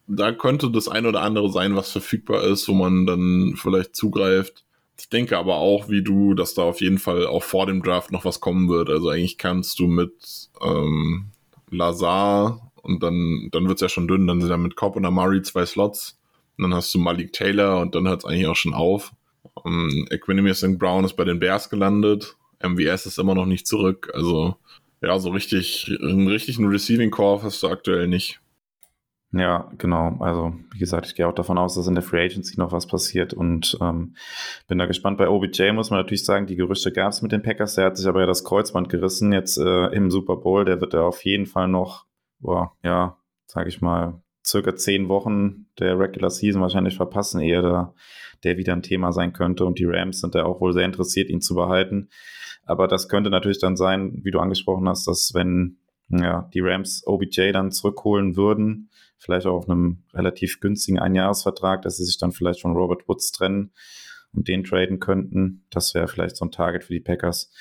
da 0.08 0.32
könnte 0.32 0.70
das 0.72 0.88
ein 0.88 1.06
oder 1.06 1.22
andere 1.22 1.52
sein, 1.52 1.76
was 1.76 1.92
verfügbar 1.92 2.44
ist, 2.44 2.68
wo 2.68 2.74
man 2.74 3.06
dann 3.06 3.56
vielleicht 3.56 3.96
zugreift. 3.96 4.64
Ich 4.98 5.10
denke 5.10 5.38
aber 5.38 5.56
auch, 5.56 5.90
wie 5.90 6.04
du, 6.04 6.36
dass 6.36 6.54
da 6.54 6.64
auf 6.64 6.80
jeden 6.80 7.00
Fall 7.00 7.28
auch 7.28 7.44
vor 7.44 7.66
dem 7.66 7.84
Draft 7.84 8.12
noch 8.12 8.24
was 8.24 8.40
kommen 8.40 8.70
wird. 8.70 8.90
Also 8.90 9.10
eigentlich 9.10 9.38
kannst 9.38 9.80
du 9.80 9.88
mit 9.88 10.50
ähm, 10.62 11.32
Lazar 11.70 12.72
und 12.82 13.04
dann, 13.04 13.50
dann 13.52 13.68
wird's 13.68 13.82
ja 13.82 13.90
schon 13.90 14.08
dünn, 14.08 14.28
dann 14.28 14.40
sind 14.40 14.50
ja 14.50 14.58
mit 14.58 14.76
Cobb 14.76 14.96
und 14.96 15.06
Amari 15.06 15.42
zwei 15.42 15.66
Slots. 15.66 16.18
Und 16.58 16.64
dann 16.64 16.74
hast 16.74 16.94
du 16.94 17.00
Malik 17.00 17.34
Taylor 17.34 17.82
und 17.82 17.96
dann 17.96 18.08
hört 18.08 18.22
es 18.22 18.26
eigentlich 18.26 18.48
auch 18.48 18.56
schon 18.56 18.74
auf. 18.74 19.12
Ähm, 19.66 20.08
Equinemius 20.10 20.60
St. 20.60 20.78
Brown 20.78 21.04
ist 21.04 21.18
bei 21.18 21.26
den 21.26 21.40
Bears 21.40 21.70
gelandet. 21.70 22.38
MWS 22.60 23.06
ist 23.06 23.20
immer 23.20 23.36
noch 23.36 23.46
nicht 23.46 23.68
zurück. 23.68 24.12
Also 24.14 24.56
ja, 25.02 25.20
so 25.20 25.30
richtig, 25.30 25.92
einen 26.02 26.28
richtigen 26.28 26.68
Receiving 26.68 27.12
Core 27.12 27.44
hast 27.44 27.62
du 27.64 27.68
aktuell 27.68 28.08
nicht. 28.08 28.40
Ja, 29.32 29.70
genau. 29.78 30.16
Also, 30.20 30.54
wie 30.72 30.80
gesagt, 30.80 31.08
ich 31.08 31.16
gehe 31.16 31.28
auch 31.28 31.36
davon 31.36 31.58
aus, 31.58 31.76
dass 31.76 31.88
in 31.88 31.96
der 31.96 32.04
Free 32.04 32.24
Agency 32.24 32.58
noch 32.58 32.72
was 32.72 32.88
passiert 32.88 33.34
und 33.34 33.78
ähm, 33.82 34.16
bin 34.68 34.78
da 34.78 34.86
gespannt. 34.86 35.18
Bei 35.18 35.28
OBJ 35.28 35.74
muss 35.74 35.90
man 35.90 36.00
natürlich 36.00 36.24
sagen, 36.24 36.48
die 36.48 36.56
Gerüchte 36.56 36.94
gab 36.94 37.12
es 37.12 37.22
mit 37.22 37.34
den 37.34 37.42
Packers. 37.44 37.76
Der 37.76 37.86
hat 37.86 37.98
sich 37.98 38.08
aber 38.08 38.22
ja 38.22 38.28
das 38.28 38.46
Kreuzband 38.46 38.88
gerissen 38.88 39.34
jetzt 39.34 39.58
äh, 39.58 39.88
im 39.88 40.10
Super 40.10 40.38
Bowl. 40.38 40.64
Der 40.64 40.80
wird 40.80 40.94
ja 40.94 41.02
auf 41.02 41.26
jeden 41.26 41.48
Fall 41.48 41.68
noch, 41.68 42.06
boah, 42.40 42.78
ja, 42.82 43.18
sage 43.46 43.68
ich 43.68 43.82
mal, 43.82 44.22
circa 44.46 44.76
zehn 44.76 45.10
Wochen 45.10 45.66
der 45.80 46.00
Regular 46.00 46.30
Season 46.30 46.62
wahrscheinlich 46.62 46.96
verpassen, 46.96 47.42
ehe 47.42 47.62
da 47.62 47.94
der 48.46 48.58
wieder 48.58 48.74
ein 48.74 48.84
Thema 48.84 49.12
sein 49.12 49.34
könnte. 49.34 49.66
Und 49.66 49.80
die 49.80 49.86
Rams 49.86 50.22
sind 50.22 50.36
da 50.36 50.46
auch 50.46 50.62
wohl 50.62 50.72
sehr 50.72 50.86
interessiert, 50.86 51.30
ihn 51.30 51.42
zu 51.42 51.56
behalten. 51.56 52.10
Aber 52.66 52.88
das 52.88 53.10
könnte 53.10 53.30
natürlich 53.30 53.60
dann 53.60 53.78
sein, 53.78 54.20
wie 54.24 54.32
du 54.32 54.40
angesprochen 54.40 54.88
hast, 54.90 55.08
dass 55.08 55.34
wenn 55.34 55.78
ja, 56.10 56.50
die 56.54 56.60
Rams 56.60 57.06
OBJ 57.06 57.52
dann 57.52 57.72
zurückholen 57.72 58.36
würden, 58.36 58.90
vielleicht 59.18 59.48
auch 59.48 59.56
auf 59.56 59.70
einem 59.70 60.04
relativ 60.14 60.60
günstigen 60.60 61.00
Einjahresvertrag, 61.00 61.82
dass 61.82 61.98
sie 61.98 62.06
sich 62.06 62.18
dann 62.18 62.32
vielleicht 62.32 62.62
von 62.62 62.74
Robert 62.74 63.08
Woods 63.08 63.32
trennen 63.32 63.72
und 64.34 64.48
den 64.48 64.64
traden 64.64 65.00
könnten. 65.00 65.66
Das 65.70 65.94
wäre 65.94 66.08
vielleicht 66.08 66.36
so 66.36 66.46
ein 66.46 66.52
Target 66.52 66.84
für 66.84 66.94
die 66.94 67.00
Packers. 67.00 67.52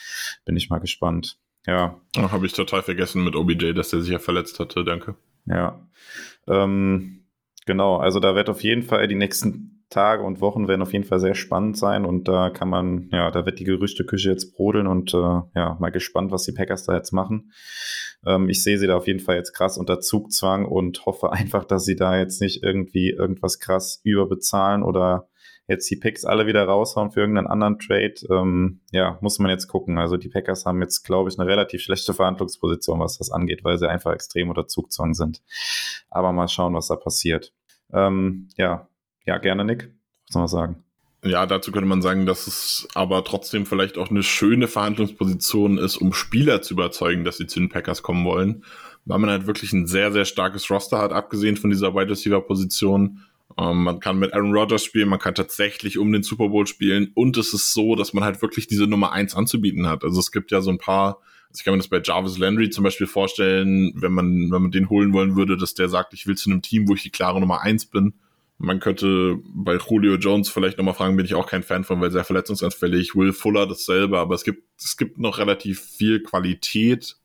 Bin 0.45 0.57
ich 0.57 0.71
mal 0.71 0.81
gespannt. 0.81 1.39
Ja. 1.67 2.01
Habe 2.17 2.47
ich 2.47 2.53
total 2.53 2.83
vergessen 2.83 3.25
mit 3.25 3.37
OBJ, 3.37 3.73
dass 3.73 3.91
der 3.91 4.01
sich 4.01 4.11
ja 4.11 4.19
verletzt 4.19 4.61
hatte. 4.61 4.85
Danke. 4.85 5.17
Ja. 5.47 5.87
Ähm, 6.47 7.25
genau, 7.65 7.97
also 7.97 8.21
da 8.21 8.35
wird 8.35 8.51
auf 8.51 8.63
jeden 8.63 8.83
Fall 8.83 9.09
die 9.09 9.15
nächsten 9.15 9.74
Tage 9.95 10.25
und 10.25 10.41
Wochen 10.41 10.67
werden 10.67 10.83
auf 10.83 10.93
jeden 10.93 11.05
Fall 11.05 11.21
sehr 11.21 11.37
spannend 11.37 11.77
sein 11.77 12.05
und 12.05 12.27
da 12.27 12.51
kann 12.51 12.69
man, 12.69 13.09
ja, 13.13 13.31
da 13.31 13.47
wird 13.47 13.61
die 13.61 13.65
Gerüchteküche 13.65 14.31
jetzt 14.31 14.57
brodeln 14.57 14.89
und 14.89 15.15
äh, 15.15 15.17
ja, 15.17 15.77
mal 15.79 15.91
gespannt, 15.93 16.33
was 16.33 16.43
die 16.43 16.53
Packers 16.53 16.85
da 16.85 16.95
jetzt 16.95 17.13
machen. 17.13 17.53
Ähm, 18.27 18.49
ich 18.49 18.63
sehe 18.65 18.77
sie 18.77 18.89
da 18.89 18.97
auf 18.97 19.07
jeden 19.07 19.21
Fall 19.21 19.37
jetzt 19.37 19.53
krass 19.53 19.79
unter 19.79 20.01
Zugzwang 20.01 20.67
und 20.67 21.07
hoffe 21.07 21.33
einfach, 21.33 21.65
dass 21.65 21.85
sie 21.85 21.95
da 21.95 22.19
jetzt 22.19 22.41
nicht 22.41 22.65
irgendwie 22.65 23.11
irgendwas 23.11 23.61
krass 23.61 24.01
überbezahlen 24.03 24.83
oder 24.83 25.29
jetzt 25.69 25.89
die 25.89 25.97
Picks 25.97 26.25
alle 26.25 26.47
wieder 26.47 26.65
raushauen 26.65 27.13
für 27.13 27.21
irgendeinen 27.21 27.47
anderen 27.47 27.79
Trade. 27.79 28.15
Ähm, 28.31 28.81
ja, 28.91 29.17
muss 29.21 29.39
man 29.39 29.51
jetzt 29.51 29.69
gucken. 29.69 29.97
Also 29.99 30.17
die 30.17 30.29
Packers 30.29 30.67
haben 30.67 30.83
jetzt, 30.83 31.05
glaube 31.05 31.31
ich, 31.31 31.39
eine 31.39 31.49
relativ 31.49 31.83
schlechte 31.83 32.15
Verhandlungsposition, 32.15 32.99
was 32.99 33.19
das 33.19 33.31
angeht, 33.31 33.63
weil 33.63 33.79
sie 33.79 33.89
einfach 33.89 34.13
extrem 34.13 34.49
unter 34.49 34.67
Zugzwang 34.67 35.15
sind. 35.15 35.41
Aber 36.11 36.33
mal 36.33 36.49
schauen, 36.49 36.75
was 36.75 36.89
da 36.89 36.97
passiert. 36.97 37.53
Ähm, 37.93 38.49
ja, 38.57 38.89
ja, 39.27 39.39
gerne, 39.39 39.65
Nick. 39.65 39.91
Was 40.27 40.33
soll 40.33 40.41
man 40.41 40.49
sagen? 40.49 40.85
Ja, 41.25 41.47
dazu 41.47 41.73
könnte 41.73 41.89
man 41.89 42.03
sagen, 42.03 42.27
dass 42.27 42.47
es 42.47 42.87
aber 42.95 43.25
trotzdem 43.25 43.65
vielleicht 43.65 43.97
auch 43.97 44.11
eine 44.11 44.23
schöne 44.23 44.69
Verhandlungsposition 44.69 45.79
ist, 45.79 45.97
um 45.97 46.13
Spieler 46.13 46.61
zu 46.61 46.75
überzeugen, 46.75 47.25
dass 47.25 47.39
sie 47.39 47.47
zu 47.47 47.61
den 47.61 47.71
Packers 47.71 48.03
kommen 48.03 48.27
wollen. 48.27 48.65
Weil 49.07 49.19
man 49.19 49.31
halt 49.31 49.47
wirklich 49.47 49.73
ein 49.73 49.87
sehr, 49.87 50.13
sehr 50.13 50.27
starkes 50.27 50.71
Roster 50.71 50.99
hat, 50.99 51.13
abgesehen 51.13 51.57
von 51.57 51.71
dieser 51.71 51.95
Wide 51.95 52.11
Receiver 52.11 52.43
Position. 52.43 53.21
Ähm, 53.57 53.85
man 53.85 54.01
kann 54.01 54.19
mit 54.19 54.35
Aaron 54.35 54.53
Rodgers 54.53 54.85
spielen, 54.85 55.09
man 55.09 55.19
kann 55.19 55.35
tatsächlich 55.35 55.99
um 55.99 56.13
den 56.13 56.23
Super 56.23 56.49
Bowl 56.49 56.67
spielen 56.67 57.11
und 57.15 57.39
es 57.39 57.55
ist 57.55 57.73
so, 57.73 57.95
dass 57.95 58.13
man 58.13 58.25
halt 58.25 58.43
wirklich 58.43 58.67
diese 58.67 58.87
Nummer 58.87 59.13
eins 59.13 59.35
anzubieten 59.35 59.87
hat. 59.87 60.05
Also 60.05 60.21
es 60.21 60.31
gibt 60.31 60.51
ja 60.51 60.61
so 60.61 60.71
ein 60.71 60.79
paar, 60.79 61.21
also 61.49 61.59
ich 61.59 61.65
kann 61.65 61.73
mir 61.73 61.79
das 61.79 61.89
bei 61.89 62.03
Jarvis 62.03 62.37
Landry 62.37 62.69
zum 62.69 62.85
Beispiel 62.85 63.07
vorstellen, 63.07 63.93
wenn 63.97 64.13
man, 64.13 64.51
wenn 64.51 64.63
man 64.63 64.71
den 64.71 64.91
holen 64.91 65.13
wollen 65.13 65.37
würde, 65.37 65.57
dass 65.57 65.75
der 65.75 65.89
sagt, 65.89 66.13
ich 66.13 66.27
will 66.27 66.37
zu 66.37 66.51
einem 66.51 66.63
Team, 66.63 66.89
wo 66.89 66.95
ich 66.95 67.03
die 67.03 67.11
klare 67.11 67.41
Nummer 67.41 67.61
eins 67.63 67.87
bin 67.87 68.15
man 68.59 68.81
könnte 68.81 69.39
bei 69.55 69.77
Julio 69.77 70.15
Jones 70.15 70.49
vielleicht 70.49 70.79
nochmal 70.79 70.95
fragen, 70.95 71.17
bin 71.17 71.27
ich 71.27 71.35
auch 71.35 71.47
kein 71.47 71.63
Fan 71.63 71.85
von, 71.85 72.01
weil 72.01 72.11
sehr 72.11 72.25
verletzungsanfällig. 72.25 73.15
Will 73.15 73.33
Fuller 73.33 73.67
dasselbe, 73.67 74.19
aber 74.19 74.35
es 74.35 74.45
gibt, 74.45 74.63
es 74.79 74.97
gibt 74.97 75.19
noch 75.19 75.39
relativ 75.39 75.81
viel 75.81 76.23
Qualität. 76.23 77.17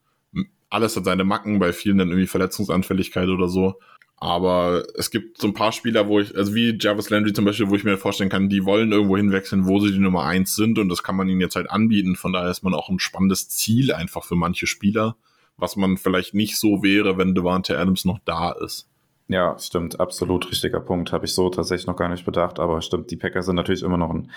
Alles 0.69 0.95
hat 0.95 1.05
seine 1.05 1.23
Macken, 1.23 1.59
bei 1.59 1.73
vielen 1.73 1.97
dann 1.97 2.09
irgendwie 2.09 2.27
Verletzungsanfälligkeit 2.27 3.29
oder 3.29 3.47
so. 3.47 3.79
Aber 4.21 4.83
es 4.95 5.11
gibt 5.11 5.39
so 5.39 5.47
ein 5.47 5.53
paar 5.53 5.71
Spieler, 5.71 6.07
wo 6.09 6.19
ich, 6.19 6.35
also 6.35 6.53
wie 6.53 6.77
Jarvis 6.77 7.09
Landry 7.09 7.31
zum 7.31 7.45
Beispiel, 7.45 7.69
wo 7.69 7.75
ich 7.75 7.85
mir 7.85 7.97
vorstellen 7.97 8.29
kann, 8.29 8.49
die 8.49 8.65
wollen 8.65 8.91
irgendwo 8.91 9.15
hinwechseln, 9.15 9.65
wo 9.65 9.79
sie 9.79 9.93
die 9.93 9.99
Nummer 9.99 10.25
eins 10.25 10.55
sind 10.55 10.77
und 10.77 10.89
das 10.89 11.03
kann 11.03 11.15
man 11.15 11.29
ihnen 11.29 11.39
jetzt 11.39 11.55
halt 11.55 11.69
anbieten. 11.69 12.17
Von 12.17 12.33
daher 12.33 12.51
ist 12.51 12.63
man 12.63 12.73
auch 12.73 12.89
ein 12.89 12.99
spannendes 12.99 13.47
Ziel 13.47 13.93
einfach 13.93 14.25
für 14.25 14.35
manche 14.35 14.67
Spieler, 14.67 15.15
was 15.55 15.77
man 15.77 15.95
vielleicht 15.95 16.33
nicht 16.33 16.57
so 16.57 16.83
wäre, 16.83 17.17
wenn 17.17 17.33
Devante 17.33 17.79
Adams 17.79 18.03
noch 18.03 18.19
da 18.25 18.51
ist. 18.51 18.89
Ja, 19.31 19.55
stimmt, 19.59 19.99
absolut 19.99 20.49
richtiger 20.49 20.79
Punkt. 20.79 21.11
Habe 21.11 21.25
ich 21.25 21.35
so 21.35 21.51
tatsächlich 21.51 21.85
noch 21.85 21.95
gar 21.95 22.09
nicht 22.09 22.25
bedacht, 22.25 22.59
aber 22.59 22.81
stimmt, 22.81 23.11
die 23.11 23.15
Packers 23.15 23.45
sind 23.45 23.55
natürlich 23.55 23.83
immer 23.83 23.97
noch 23.97 24.09
ein 24.09 24.31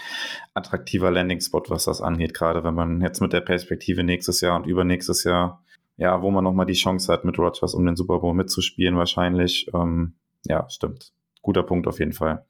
attraktiver 0.53 1.11
Landing-Spot, 1.11 1.63
was 1.69 1.87
das 1.87 2.03
angeht, 2.03 2.35
gerade 2.35 2.63
wenn 2.63 2.75
man 2.75 3.01
jetzt 3.01 3.21
mit 3.23 3.33
der 3.33 3.41
Perspektive 3.41 4.05
nächstes 4.05 4.43
Jahr 4.43 4.55
und 4.55 4.67
übernächstes 4.67 5.25
Jahr, 5.25 5.65
ja, 5.97 6.21
wo 6.21 6.31
man 6.31 6.45
nochmal 6.45 6.67
die 6.67 6.75
Chance 6.75 7.11
hat, 7.11 7.25
mit 7.25 7.39
Rogers 7.39 7.73
um 7.73 7.87
den 7.87 7.97
Super 7.97 8.19
Bowl 8.19 8.35
mitzuspielen, 8.35 8.99
wahrscheinlich. 8.99 9.67
Ähm, 9.73 10.13
ja, 10.45 10.69
stimmt. 10.69 11.15
Guter 11.41 11.63
Punkt 11.63 11.87
auf 11.87 11.99
jeden 11.99 12.13
Fall. 12.13 12.45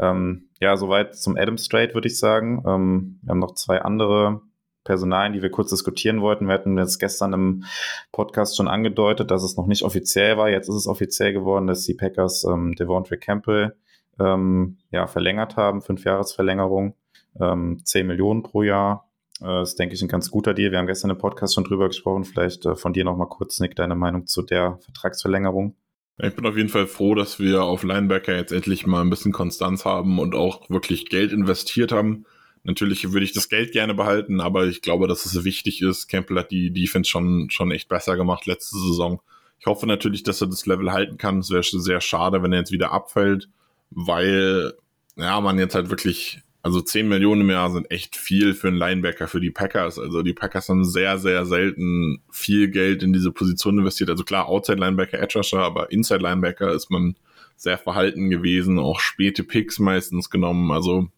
Ähm, 0.00 0.48
ja, 0.60 0.74
soweit 0.78 1.16
zum 1.16 1.36
Adam 1.36 1.58
Strait, 1.58 1.92
würde 1.92 2.08
ich 2.08 2.18
sagen. 2.18 2.62
Ähm, 2.66 3.18
wir 3.22 3.32
haben 3.32 3.40
noch 3.40 3.54
zwei 3.54 3.82
andere 3.82 4.40
Personalien, 4.88 5.34
die 5.34 5.42
wir 5.42 5.50
kurz 5.50 5.68
diskutieren 5.68 6.22
wollten. 6.22 6.46
Wir 6.46 6.54
hatten 6.54 6.78
jetzt 6.78 6.98
gestern 6.98 7.34
im 7.34 7.64
Podcast 8.10 8.56
schon 8.56 8.68
angedeutet, 8.68 9.30
dass 9.30 9.42
es 9.42 9.54
noch 9.58 9.66
nicht 9.66 9.82
offiziell 9.82 10.38
war. 10.38 10.48
Jetzt 10.48 10.70
ist 10.70 10.76
es 10.76 10.86
offiziell 10.86 11.34
geworden, 11.34 11.66
dass 11.66 11.84
die 11.84 11.92
Packers 11.92 12.44
ähm, 12.44 12.74
Devontae 12.74 13.18
Campbell 13.18 13.76
ähm, 14.18 14.78
ja, 14.90 15.06
verlängert 15.06 15.56
haben, 15.56 15.82
fünf 15.82 16.04
Jahresverlängerung, 16.04 16.94
ähm, 17.38 17.84
10 17.84 18.06
Millionen 18.06 18.42
pro 18.42 18.62
Jahr. 18.62 19.10
Äh, 19.42 19.44
das 19.44 19.70
ist, 19.70 19.78
denke 19.78 19.94
ich, 19.94 20.00
ein 20.00 20.08
ganz 20.08 20.30
guter 20.30 20.54
Deal. 20.54 20.70
Wir 20.70 20.78
haben 20.78 20.86
gestern 20.86 21.10
im 21.10 21.18
Podcast 21.18 21.54
schon 21.54 21.64
drüber 21.64 21.88
gesprochen. 21.88 22.24
Vielleicht 22.24 22.64
äh, 22.64 22.74
von 22.74 22.94
dir 22.94 23.04
nochmal 23.04 23.28
kurz, 23.28 23.60
Nick, 23.60 23.76
deine 23.76 23.94
Meinung 23.94 24.26
zu 24.26 24.40
der 24.40 24.78
Vertragsverlängerung. 24.80 25.76
Ich 26.16 26.34
bin 26.34 26.46
auf 26.46 26.56
jeden 26.56 26.70
Fall 26.70 26.86
froh, 26.86 27.14
dass 27.14 27.38
wir 27.38 27.62
auf 27.62 27.82
Linebacker 27.82 28.34
jetzt 28.34 28.52
endlich 28.52 28.86
mal 28.86 29.02
ein 29.02 29.10
bisschen 29.10 29.32
Konstanz 29.32 29.84
haben 29.84 30.18
und 30.18 30.34
auch 30.34 30.70
wirklich 30.70 31.10
Geld 31.10 31.30
investiert 31.30 31.92
haben. 31.92 32.24
Natürlich 32.64 33.12
würde 33.12 33.24
ich 33.24 33.32
das 33.32 33.48
Geld 33.48 33.72
gerne 33.72 33.94
behalten, 33.94 34.40
aber 34.40 34.66
ich 34.66 34.82
glaube, 34.82 35.08
dass 35.08 35.24
es 35.24 35.44
wichtig 35.44 35.82
ist. 35.82 36.08
Campbell 36.08 36.38
hat 36.38 36.50
die 36.50 36.70
Defense 36.70 37.08
schon, 37.08 37.48
schon 37.50 37.70
echt 37.70 37.88
besser 37.88 38.16
gemacht 38.16 38.46
letzte 38.46 38.76
Saison. 38.76 39.20
Ich 39.58 39.66
hoffe 39.66 39.86
natürlich, 39.86 40.22
dass 40.22 40.40
er 40.40 40.48
das 40.48 40.66
Level 40.66 40.92
halten 40.92 41.18
kann. 41.18 41.38
Es 41.38 41.50
wäre 41.50 41.62
sehr 41.62 42.00
schade, 42.00 42.42
wenn 42.42 42.52
er 42.52 42.60
jetzt 42.60 42.72
wieder 42.72 42.92
abfällt, 42.92 43.48
weil, 43.90 44.74
ja, 45.16 45.40
man 45.40 45.58
jetzt 45.58 45.74
halt 45.74 45.90
wirklich, 45.90 46.42
also 46.62 46.80
10 46.80 47.08
Millionen 47.08 47.42
im 47.42 47.50
Jahr 47.50 47.70
sind 47.70 47.90
echt 47.90 48.16
viel 48.16 48.54
für 48.54 48.68
einen 48.68 48.76
Linebacker, 48.76 49.28
für 49.28 49.40
die 49.40 49.50
Packers. 49.50 49.98
Also 49.98 50.22
die 50.22 50.34
Packers 50.34 50.68
haben 50.68 50.84
sehr, 50.84 51.18
sehr 51.18 51.44
selten 51.46 52.22
viel 52.30 52.68
Geld 52.68 53.02
in 53.02 53.12
diese 53.12 53.32
Position 53.32 53.78
investiert. 53.78 54.10
Also 54.10 54.24
klar, 54.24 54.46
Outside 54.48 54.78
Linebacker, 54.78 55.20
Edge 55.20 55.38
Rusher, 55.38 55.60
aber 55.60 55.90
Inside 55.90 56.20
Linebacker 56.20 56.72
ist 56.72 56.90
man 56.90 57.16
sehr 57.56 57.78
verhalten 57.78 58.30
gewesen, 58.30 58.78
auch 58.78 59.00
späte 59.00 59.42
Picks 59.42 59.80
meistens 59.80 60.30
genommen. 60.30 60.70
Also 60.70 61.08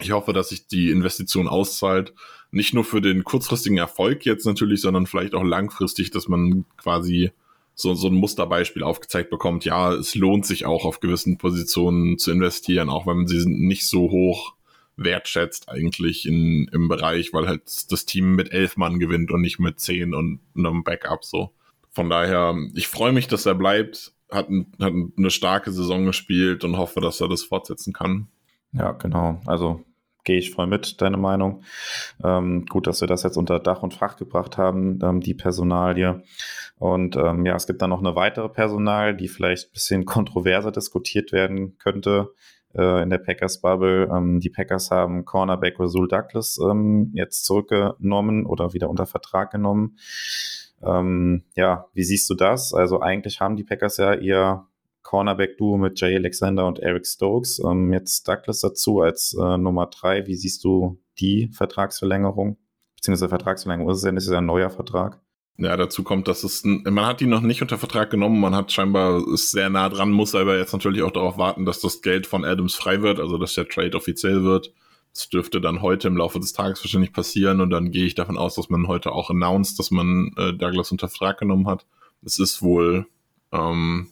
ich 0.00 0.12
hoffe, 0.12 0.32
dass 0.32 0.50
sich 0.50 0.66
die 0.66 0.90
Investition 0.90 1.48
auszahlt. 1.48 2.12
Nicht 2.50 2.74
nur 2.74 2.84
für 2.84 3.00
den 3.00 3.24
kurzfristigen 3.24 3.78
Erfolg 3.78 4.24
jetzt 4.24 4.46
natürlich, 4.46 4.80
sondern 4.80 5.06
vielleicht 5.06 5.34
auch 5.34 5.42
langfristig, 5.42 6.10
dass 6.10 6.28
man 6.28 6.64
quasi 6.76 7.32
so, 7.74 7.94
so 7.94 8.08
ein 8.08 8.14
Musterbeispiel 8.14 8.82
aufgezeigt 8.82 9.30
bekommt. 9.30 9.64
Ja, 9.64 9.92
es 9.92 10.14
lohnt 10.14 10.46
sich 10.46 10.64
auch 10.64 10.84
auf 10.84 11.00
gewissen 11.00 11.38
Positionen 11.38 12.18
zu 12.18 12.30
investieren, 12.30 12.88
auch 12.88 13.06
wenn 13.06 13.18
man 13.18 13.26
sie 13.26 13.44
nicht 13.46 13.86
so 13.86 14.10
hoch 14.10 14.54
wertschätzt 14.96 15.68
eigentlich 15.68 16.26
in, 16.26 16.68
im 16.72 16.88
Bereich, 16.88 17.34
weil 17.34 17.46
halt 17.46 17.62
das 17.90 18.06
Team 18.06 18.34
mit 18.34 18.52
elf 18.52 18.78
Mann 18.78 18.98
gewinnt 18.98 19.30
und 19.30 19.42
nicht 19.42 19.58
mit 19.58 19.78
zehn 19.78 20.14
und 20.14 20.40
einem 20.56 20.84
Backup 20.84 21.24
so. 21.24 21.52
Von 21.90 22.08
daher, 22.08 22.56
ich 22.74 22.88
freue 22.88 23.12
mich, 23.12 23.28
dass 23.28 23.44
er 23.44 23.54
bleibt, 23.54 24.12
hat, 24.30 24.48
hat 24.80 24.92
eine 25.16 25.30
starke 25.30 25.70
Saison 25.70 26.06
gespielt 26.06 26.64
und 26.64 26.78
hoffe, 26.78 27.00
dass 27.00 27.20
er 27.20 27.28
das 27.28 27.42
fortsetzen 27.42 27.92
kann. 27.92 28.28
Ja, 28.72 28.92
genau. 28.92 29.40
Also 29.46 29.84
gehe 30.26 30.38
ich 30.38 30.50
voll 30.50 30.66
mit, 30.66 31.00
deine 31.00 31.16
Meinung. 31.16 31.62
Ähm, 32.22 32.66
gut, 32.66 32.86
dass 32.86 33.00
wir 33.00 33.08
das 33.08 33.22
jetzt 33.22 33.38
unter 33.38 33.58
Dach 33.60 33.82
und 33.82 33.94
Fach 33.94 34.16
gebracht 34.16 34.58
haben, 34.58 34.98
ähm, 35.02 35.20
die 35.20 35.34
Personalie. 35.34 36.22
Und 36.78 37.16
ähm, 37.16 37.46
ja, 37.46 37.56
es 37.56 37.66
gibt 37.66 37.80
dann 37.80 37.90
noch 37.90 38.00
eine 38.00 38.16
weitere 38.16 38.50
Personal, 38.50 39.16
die 39.16 39.28
vielleicht 39.28 39.68
ein 39.68 39.72
bisschen 39.72 40.04
kontroverser 40.04 40.72
diskutiert 40.72 41.32
werden 41.32 41.78
könnte 41.78 42.34
äh, 42.74 43.02
in 43.02 43.08
der 43.10 43.18
Packers-Bubble. 43.18 44.10
Ähm, 44.12 44.40
die 44.40 44.50
Packers 44.50 44.90
haben 44.90 45.24
Cornerback 45.24 45.80
Rasul 45.80 46.08
Douglas 46.08 46.58
ähm, 46.58 47.12
jetzt 47.14 47.44
zurückgenommen 47.44 48.44
oder 48.44 48.74
wieder 48.74 48.90
unter 48.90 49.06
Vertrag 49.06 49.50
genommen. 49.50 49.96
Ähm, 50.82 51.44
ja, 51.54 51.86
wie 51.94 52.04
siehst 52.04 52.28
du 52.28 52.34
das? 52.34 52.74
Also 52.74 53.00
eigentlich 53.00 53.40
haben 53.40 53.56
die 53.56 53.64
Packers 53.64 53.96
ja 53.96 54.12
ihr 54.12 54.66
Cornerback-Duo 55.06 55.76
mit 55.76 56.00
Jay 56.00 56.16
Alexander 56.16 56.66
und 56.66 56.80
Eric 56.80 57.06
Stokes. 57.06 57.60
Ähm, 57.64 57.92
jetzt 57.92 58.26
Douglas 58.26 58.60
dazu 58.60 59.00
als 59.00 59.36
äh, 59.40 59.56
Nummer 59.56 59.86
drei. 59.86 60.26
Wie 60.26 60.34
siehst 60.34 60.64
du 60.64 61.00
die 61.18 61.48
Vertragsverlängerung? 61.52 62.58
Beziehungsweise 62.96 63.28
Vertragsverlängerung 63.28 63.90
ist 63.92 63.98
es 63.98 64.04
ja 64.04 64.12
ist 64.12 64.28
ja 64.28 64.38
ein 64.38 64.46
neuer 64.46 64.70
Vertrag. 64.70 65.20
Ja, 65.58 65.76
dazu 65.76 66.02
kommt, 66.02 66.28
dass 66.28 66.44
es, 66.44 66.64
man 66.64 67.06
hat 67.06 67.22
ihn 67.22 67.30
noch 67.30 67.40
nicht 67.40 67.62
unter 67.62 67.78
Vertrag 67.78 68.10
genommen, 68.10 68.40
man 68.40 68.54
hat 68.54 68.72
scheinbar, 68.72 69.26
ist 69.32 69.52
sehr 69.52 69.70
nah 69.70 69.88
dran, 69.88 70.10
muss 70.10 70.34
aber 70.34 70.58
jetzt 70.58 70.74
natürlich 70.74 71.02
auch 71.02 71.12
darauf 71.12 71.38
warten, 71.38 71.64
dass 71.64 71.80
das 71.80 72.02
Geld 72.02 72.26
von 72.26 72.44
Adams 72.44 72.74
frei 72.74 73.00
wird, 73.00 73.20
also 73.20 73.38
dass 73.38 73.54
der 73.54 73.66
Trade 73.66 73.96
offiziell 73.96 74.42
wird. 74.42 74.74
Das 75.14 75.30
dürfte 75.30 75.62
dann 75.62 75.80
heute 75.80 76.08
im 76.08 76.16
Laufe 76.18 76.40
des 76.40 76.52
Tages 76.52 76.84
wahrscheinlich 76.84 77.14
passieren 77.14 77.62
und 77.62 77.70
dann 77.70 77.90
gehe 77.90 78.04
ich 78.04 78.14
davon 78.14 78.36
aus, 78.36 78.56
dass 78.56 78.68
man 78.68 78.86
heute 78.86 79.12
auch 79.12 79.30
announced, 79.30 79.78
dass 79.78 79.90
man 79.90 80.30
äh, 80.36 80.52
Douglas 80.52 80.92
unter 80.92 81.08
Vertrag 81.08 81.38
genommen 81.38 81.68
hat. 81.68 81.86
Es 82.22 82.38
ist 82.38 82.60
wohl, 82.60 83.06
ähm, 83.50 84.08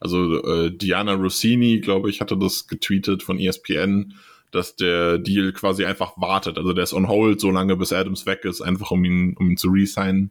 also 0.00 0.42
äh, 0.44 0.70
Diana 0.70 1.14
Rossini, 1.14 1.80
glaube 1.80 2.10
ich, 2.10 2.20
hatte 2.20 2.36
das 2.36 2.66
getweetet 2.66 3.22
von 3.22 3.38
ESPN, 3.38 4.14
dass 4.50 4.76
der 4.76 5.18
Deal 5.18 5.52
quasi 5.52 5.84
einfach 5.84 6.12
wartet. 6.16 6.58
Also 6.58 6.72
der 6.72 6.84
ist 6.84 6.94
on 6.94 7.08
hold 7.08 7.40
so 7.40 7.50
lange, 7.50 7.76
bis 7.76 7.92
Adams 7.92 8.26
weg 8.26 8.44
ist, 8.44 8.60
einfach 8.60 8.90
um 8.90 9.04
ihn, 9.04 9.36
um 9.38 9.50
ihn 9.50 9.56
zu 9.56 9.68
resignen. 9.68 10.30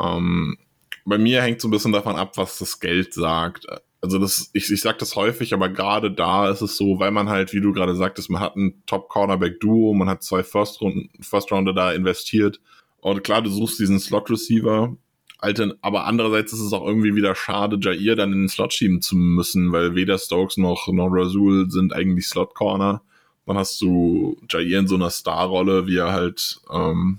Ähm, 0.00 0.56
bei 1.04 1.18
mir 1.18 1.42
hängt 1.42 1.60
so 1.60 1.68
ein 1.68 1.70
bisschen 1.70 1.92
davon 1.92 2.16
ab, 2.16 2.36
was 2.36 2.58
das 2.58 2.80
Geld 2.80 3.14
sagt. 3.14 3.66
Also 4.02 4.18
das, 4.18 4.50
ich, 4.54 4.70
ich 4.72 4.80
sag 4.80 4.98
das 4.98 5.14
häufig, 5.16 5.52
aber 5.52 5.68
gerade 5.68 6.10
da 6.10 6.50
ist 6.50 6.62
es 6.62 6.76
so, 6.76 6.98
weil 6.98 7.10
man 7.10 7.28
halt, 7.28 7.52
wie 7.52 7.60
du 7.60 7.72
gerade 7.72 7.94
sagtest, 7.94 8.30
man 8.30 8.40
hat 8.40 8.56
ein 8.56 8.82
Top-Cornerback-Duo, 8.86 9.92
man 9.94 10.08
hat 10.08 10.22
zwei 10.22 10.42
First-Rounder 10.42 11.08
First 11.20 11.50
da 11.50 11.92
investiert. 11.92 12.60
Und 13.00 13.22
klar, 13.24 13.42
du 13.42 13.50
suchst 13.50 13.78
diesen 13.78 14.00
Slot-Receiver, 14.00 14.96
Alter, 15.42 15.74
aber 15.80 16.06
andererseits 16.06 16.52
ist 16.52 16.60
es 16.60 16.72
auch 16.72 16.86
irgendwie 16.86 17.14
wieder 17.14 17.34
schade, 17.34 17.78
Jair 17.80 18.16
dann 18.16 18.32
in 18.32 18.42
den 18.42 18.48
Slot 18.48 18.74
schieben 18.74 19.00
zu 19.00 19.16
müssen, 19.16 19.72
weil 19.72 19.94
weder 19.94 20.18
Stokes 20.18 20.56
noch, 20.56 20.88
noch 20.88 21.08
Razul 21.10 21.70
sind 21.70 21.94
eigentlich 21.94 22.28
Slot 22.28 22.54
Corner. 22.54 23.02
Dann 23.46 23.56
hast 23.56 23.80
du 23.80 24.36
Jair 24.48 24.80
in 24.80 24.86
so 24.86 24.94
einer 24.94 25.10
Star-Rolle, 25.10 25.86
wie 25.86 25.96
er 25.96 26.12
halt, 26.12 26.60
ähm, 26.70 27.18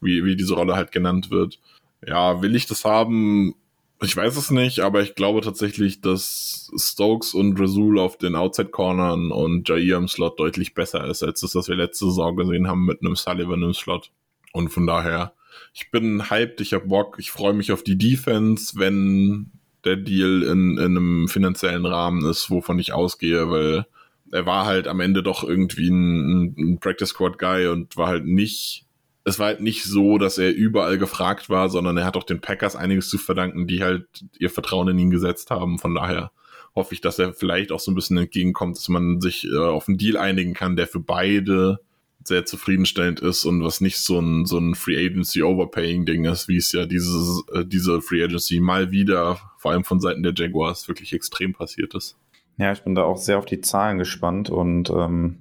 wie, 0.00 0.24
wie 0.24 0.36
diese 0.36 0.54
Rolle 0.54 0.74
halt 0.74 0.92
genannt 0.92 1.30
wird. 1.30 1.60
Ja, 2.06 2.42
will 2.42 2.56
ich 2.56 2.66
das 2.66 2.84
haben? 2.84 3.54
Ich 4.02 4.16
weiß 4.16 4.36
es 4.36 4.50
nicht, 4.50 4.80
aber 4.80 5.00
ich 5.00 5.14
glaube 5.14 5.40
tatsächlich, 5.40 6.00
dass 6.00 6.72
Stokes 6.76 7.34
und 7.34 7.58
Razul 7.60 8.00
auf 8.00 8.18
den 8.18 8.34
Outside-Cornern 8.34 9.30
und 9.30 9.68
Jair 9.68 9.98
im 9.98 10.08
Slot 10.08 10.40
deutlich 10.40 10.74
besser 10.74 11.06
ist, 11.06 11.22
als 11.22 11.40
das, 11.40 11.54
was 11.54 11.68
wir 11.68 11.76
letzte 11.76 12.06
Saison 12.06 12.34
gesehen 12.36 12.66
haben 12.66 12.84
mit 12.84 13.00
einem 13.00 13.14
Sullivan 13.14 13.62
im 13.62 13.72
Slot. 13.72 14.10
Und 14.52 14.70
von 14.70 14.86
daher, 14.86 15.32
ich 15.74 15.90
bin 15.90 16.30
hyped, 16.30 16.60
ich 16.60 16.74
hab 16.74 16.88
Bock, 16.88 17.16
ich 17.18 17.30
freue 17.30 17.52
mich 17.52 17.72
auf 17.72 17.82
die 17.82 17.98
Defense, 17.98 18.78
wenn 18.78 19.50
der 19.84 19.96
Deal 19.96 20.42
in, 20.42 20.78
in 20.78 20.96
einem 20.96 21.28
finanziellen 21.28 21.86
Rahmen 21.86 22.24
ist, 22.28 22.50
wovon 22.50 22.78
ich 22.78 22.92
ausgehe, 22.92 23.50
weil 23.50 23.86
er 24.30 24.46
war 24.46 24.64
halt 24.64 24.88
am 24.88 25.00
Ende 25.00 25.22
doch 25.22 25.44
irgendwie 25.44 25.88
ein, 25.88 26.54
ein 26.56 26.78
Practice 26.80 27.10
Squad 27.10 27.38
Guy 27.38 27.66
und 27.66 27.96
war 27.96 28.06
halt 28.06 28.24
nicht, 28.24 28.86
es 29.24 29.38
war 29.38 29.48
halt 29.48 29.60
nicht 29.60 29.84
so, 29.84 30.18
dass 30.18 30.38
er 30.38 30.54
überall 30.54 30.98
gefragt 30.98 31.50
war, 31.50 31.68
sondern 31.68 31.96
er 31.96 32.04
hat 32.04 32.16
auch 32.16 32.24
den 32.24 32.40
Packers 32.40 32.74
einiges 32.74 33.08
zu 33.08 33.18
verdanken, 33.18 33.66
die 33.66 33.82
halt 33.82 34.06
ihr 34.38 34.50
Vertrauen 34.50 34.88
in 34.88 34.98
ihn 34.98 35.10
gesetzt 35.10 35.50
haben. 35.50 35.78
Von 35.78 35.94
daher 35.94 36.32
hoffe 36.74 36.94
ich, 36.94 37.00
dass 37.00 37.18
er 37.18 37.34
vielleicht 37.34 37.72
auch 37.72 37.80
so 37.80 37.90
ein 37.90 37.94
bisschen 37.94 38.16
entgegenkommt, 38.16 38.76
dass 38.76 38.88
man 38.88 39.20
sich 39.20 39.44
äh, 39.44 39.56
auf 39.56 39.88
einen 39.88 39.98
Deal 39.98 40.16
einigen 40.16 40.54
kann, 40.54 40.76
der 40.76 40.86
für 40.86 41.00
beide 41.00 41.80
sehr 42.24 42.44
zufriedenstellend 42.44 43.20
ist 43.20 43.44
und 43.44 43.62
was 43.62 43.80
nicht 43.80 43.98
so 43.98 44.18
ein, 44.20 44.46
so 44.46 44.58
ein 44.58 44.74
Free 44.74 45.04
Agency 45.04 45.42
Overpaying 45.42 46.04
Ding 46.04 46.24
ist, 46.24 46.48
wie 46.48 46.56
es 46.56 46.72
ja 46.72 46.86
dieses, 46.86 47.44
äh, 47.52 47.64
diese 47.64 48.00
Free 48.00 48.22
Agency 48.22 48.60
mal 48.60 48.90
wieder, 48.90 49.38
vor 49.58 49.72
allem 49.72 49.84
von 49.84 50.00
Seiten 50.00 50.22
der 50.22 50.32
Jaguars, 50.34 50.88
wirklich 50.88 51.12
extrem 51.12 51.52
passiert 51.52 51.94
ist. 51.94 52.16
Ja, 52.58 52.72
ich 52.72 52.82
bin 52.82 52.94
da 52.94 53.04
auch 53.04 53.16
sehr 53.16 53.38
auf 53.38 53.46
die 53.46 53.60
Zahlen 53.60 53.98
gespannt 53.98 54.50
und 54.50 54.90
ähm, 54.90 55.38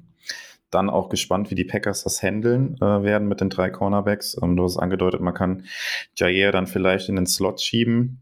dann 0.70 0.90
auch 0.90 1.10
gespannt, 1.10 1.52
wie 1.52 1.56
die 1.56 1.66
Packers 1.66 2.04
das 2.04 2.24
handeln 2.24 2.78
äh, 2.78 3.04
werden 3.04 3.28
mit 3.28 3.42
den 3.42 3.50
drei 3.50 3.70
Cornerbacks. 3.70 4.38
Ähm, 4.42 4.56
du 4.56 4.64
hast 4.64 4.78
angedeutet, 4.78 5.22
man 5.22 5.34
kann 5.34 5.66
Jair 6.16 6.52
dann 6.52 6.68
vielleicht 6.68 7.10
in 7.10 7.16
den 7.18 7.28
Slot 7.28 7.62
schieben 7.62 8.22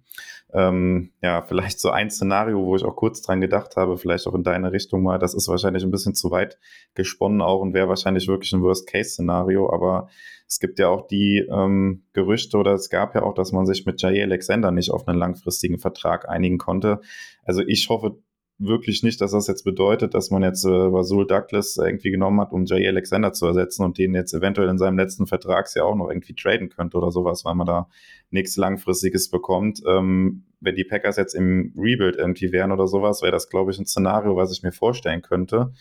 ähm, 0.53 1.11
ja, 1.21 1.41
vielleicht 1.41 1.79
so 1.79 1.89
ein 1.89 2.09
Szenario, 2.09 2.63
wo 2.65 2.75
ich 2.75 2.83
auch 2.83 2.95
kurz 2.95 3.21
dran 3.21 3.41
gedacht 3.41 3.75
habe, 3.75 3.97
vielleicht 3.97 4.27
auch 4.27 4.33
in 4.33 4.43
deine 4.43 4.71
Richtung 4.71 5.03
mal, 5.03 5.19
das 5.19 5.33
ist 5.33 5.47
wahrscheinlich 5.47 5.83
ein 5.83 5.91
bisschen 5.91 6.15
zu 6.15 6.31
weit 6.31 6.57
gesponnen 6.95 7.41
auch 7.41 7.61
und 7.61 7.73
wäre 7.73 7.87
wahrscheinlich 7.87 8.27
wirklich 8.27 8.51
ein 8.53 8.61
Worst-Case-Szenario, 8.61 9.71
aber 9.71 10.09
es 10.47 10.59
gibt 10.59 10.79
ja 10.79 10.87
auch 10.87 11.05
die 11.05 11.45
ähm, 11.49 12.03
Gerüchte 12.13 12.57
oder 12.57 12.73
es 12.73 12.89
gab 12.89 13.13
ja 13.13 13.21
auch, 13.21 13.35
dass 13.35 13.51
man 13.51 13.67
sich 13.67 13.85
mit 13.85 14.01
Jair 14.01 14.23
Alexander 14.23 14.71
nicht 14.71 14.89
auf 14.89 15.07
einen 15.07 15.19
langfristigen 15.19 15.77
Vertrag 15.77 16.27
einigen 16.27 16.57
konnte. 16.57 17.01
Also 17.43 17.61
ich 17.61 17.87
hoffe 17.89 18.17
wirklich 18.59 19.03
nicht, 19.03 19.21
dass 19.21 19.31
das 19.31 19.47
jetzt 19.47 19.63
bedeutet, 19.63 20.13
dass 20.13 20.31
man 20.31 20.43
jetzt 20.43 20.65
äh, 20.65 20.69
Rasul 20.69 21.25
Douglas 21.25 21.77
irgendwie 21.77 22.11
genommen 22.11 22.41
hat, 22.41 22.51
um 22.51 22.65
Jay 22.65 22.85
Alexander 22.87 23.31
zu 23.31 23.45
ersetzen 23.47 23.85
und 23.85 23.97
den 23.97 24.13
jetzt 24.13 24.33
eventuell 24.33 24.67
in 24.67 24.77
seinem 24.77 24.97
letzten 24.97 25.27
Vertragsjahr 25.27 25.85
auch 25.85 25.95
noch 25.95 26.09
irgendwie 26.09 26.35
traden 26.35 26.69
könnte 26.69 26.97
oder 26.97 27.09
sowas, 27.11 27.45
weil 27.45 27.55
man 27.55 27.65
da 27.65 27.87
nichts 28.29 28.57
Langfristiges 28.57 29.29
bekommt. 29.29 29.81
Ähm, 29.87 30.43
wenn 30.59 30.75
die 30.75 30.83
Packers 30.83 31.15
jetzt 31.15 31.35
im 31.35 31.73
Rebuild 31.77 32.17
irgendwie 32.17 32.51
wären 32.51 32.73
oder 32.73 32.87
sowas, 32.87 33.21
wäre 33.21 33.31
das, 33.31 33.49
glaube 33.49 33.71
ich, 33.71 33.79
ein 33.79 33.85
Szenario, 33.85 34.35
was 34.35 34.51
ich 34.51 34.61
mir 34.61 34.73
vorstellen 34.73 35.21
könnte. 35.21 35.73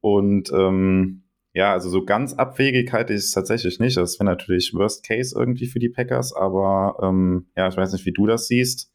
Und 0.00 0.52
ähm, 0.52 1.22
ja, 1.54 1.72
also 1.72 1.88
so 1.88 2.04
ganz 2.04 2.34
abwegig 2.34 2.92
halte 2.92 3.14
ich 3.14 3.20
es 3.20 3.32
tatsächlich 3.32 3.80
nicht. 3.80 3.96
Das 3.96 4.18
wäre 4.18 4.26
natürlich 4.26 4.74
Worst 4.74 5.06
Case 5.06 5.34
irgendwie 5.38 5.66
für 5.66 5.78
die 5.78 5.88
Packers, 5.88 6.34
aber 6.34 6.98
ähm, 7.02 7.46
ja, 7.56 7.68
ich 7.68 7.76
weiß 7.76 7.92
nicht, 7.92 8.04
wie 8.04 8.12
du 8.12 8.26
das 8.26 8.48
siehst. 8.48 8.92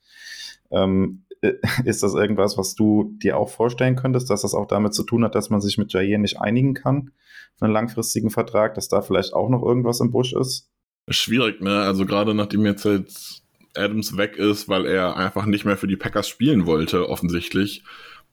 Ähm, 0.69 1.23
ist 1.85 2.03
das 2.03 2.13
irgendwas, 2.13 2.57
was 2.57 2.75
du 2.75 3.15
dir 3.21 3.37
auch 3.37 3.49
vorstellen 3.49 3.95
könntest, 3.95 4.29
dass 4.29 4.41
das 4.41 4.53
auch 4.53 4.67
damit 4.67 4.93
zu 4.93 5.03
tun 5.03 5.23
hat, 5.23 5.35
dass 5.35 5.49
man 5.49 5.61
sich 5.61 5.77
mit 5.77 5.93
Jair 5.93 6.17
nicht 6.17 6.39
einigen 6.39 6.73
kann 6.73 7.11
für 7.55 7.65
einen 7.65 7.73
langfristigen 7.73 8.29
Vertrag, 8.29 8.75
dass 8.75 8.87
da 8.87 9.01
vielleicht 9.01 9.33
auch 9.33 9.49
noch 9.49 9.63
irgendwas 9.63 9.99
im 9.99 10.11
Busch 10.11 10.33
ist? 10.33 10.69
Schwierig, 11.09 11.61
ne? 11.61 11.81
Also 11.81 12.05
gerade 12.05 12.33
nachdem 12.33 12.65
jetzt, 12.65 12.85
jetzt 12.85 13.43
Adams 13.75 14.17
weg 14.17 14.37
ist, 14.37 14.67
weil 14.67 14.85
er 14.85 15.15
einfach 15.15 15.45
nicht 15.45 15.65
mehr 15.65 15.77
für 15.77 15.87
die 15.87 15.95
Packers 15.95 16.27
spielen 16.27 16.65
wollte, 16.65 17.09
offensichtlich, 17.09 17.83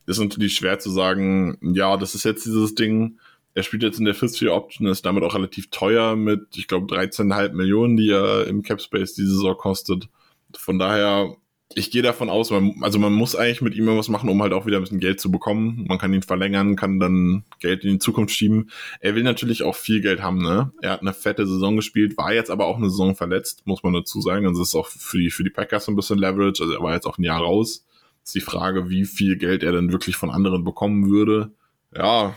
ist 0.07 0.19
natürlich 0.19 0.55
schwer 0.55 0.79
zu 0.79 0.90
sagen, 0.90 1.59
ja, 1.62 1.97
das 1.97 2.14
ist 2.14 2.25
jetzt 2.25 2.45
dieses 2.45 2.75
Ding. 2.75 3.19
Er 3.55 3.62
spielt 3.62 3.83
jetzt 3.85 3.99
in 3.99 4.05
der 4.05 4.14
Fifth 4.14 4.40
Year 4.43 4.53
Option, 4.53 4.87
ist 4.88 5.07
damit 5.07 5.23
auch 5.23 5.35
relativ 5.35 5.71
teuer 5.71 6.17
mit, 6.17 6.57
ich 6.57 6.67
glaube, 6.67 6.93
13,5 6.93 7.53
Millionen, 7.53 7.97
die 7.97 8.11
er 8.11 8.47
im 8.47 8.62
Cap 8.62 8.81
Space 8.81 9.14
diese 9.14 9.31
Saison 9.31 9.57
kostet. 9.57 10.09
Von 10.57 10.79
daher 10.79 11.37
ich 11.72 11.90
gehe 11.90 12.03
davon 12.03 12.31
aus, 12.31 12.50
man, 12.50 12.74
also 12.83 12.98
man 12.98 13.12
muss 13.12 13.35
eigentlich 13.35 13.62
mit 13.62 13.74
ihm 13.74 13.87
was 13.87 14.09
machen, 14.09 14.29
um 14.29 14.42
halt 14.42 14.53
auch 14.53 14.66
wieder 14.66 14.77
ein 14.77 14.83
bisschen 14.83 15.00
Geld 15.00 15.18
zu 15.18 15.31
bekommen. 15.31 15.87
Man 15.88 15.98
kann 15.98 16.12
ihn 16.12 16.22
verlängern, 16.22 16.77
kann 16.77 17.00
dann 17.00 17.44
Geld 17.59 17.85
in 17.85 17.92
die 17.92 17.98
Zukunft 17.98 18.35
schieben. 18.35 18.70
Er 19.00 19.14
will 19.14 19.22
natürlich 19.22 19.62
auch 19.62 19.74
viel 19.74 20.00
Geld 20.00 20.22
haben, 20.22 20.42
ne? 20.42 20.72
Er 20.83 20.90
hat 20.90 21.00
eine 21.00 21.14
fette 21.14 21.46
Saison 21.46 21.77
gespielt, 21.77 22.16
war 22.16 22.33
jetzt 22.33 22.50
aber 22.50 22.66
auch 22.66 22.77
eine 22.77 22.90
Saison 22.90 23.16
verletzt, 23.16 23.66
muss 23.66 23.83
man 23.83 23.94
dazu 23.94 24.20
sagen. 24.20 24.46
Also 24.46 24.62
ist 24.62 24.74
auch 24.74 24.88
für 24.88 25.18
die, 25.18 25.31
für 25.31 25.42
die 25.42 25.50
Packers 25.50 25.88
ein 25.88 25.96
bisschen 25.96 26.18
Leverage, 26.18 26.62
also 26.62 26.74
er 26.74 26.83
war 26.83 26.94
jetzt 26.94 27.07
auch 27.07 27.18
ein 27.18 27.24
Jahr 27.24 27.40
raus. 27.40 27.85
Ist 28.22 28.35
die 28.35 28.40
Frage, 28.40 28.88
wie 28.88 29.05
viel 29.05 29.37
Geld 29.37 29.62
er 29.62 29.72
denn 29.72 29.92
wirklich 29.92 30.16
von 30.16 30.31
anderen 30.31 30.64
bekommen 30.64 31.11
würde. 31.11 31.50
Ja, 31.94 32.37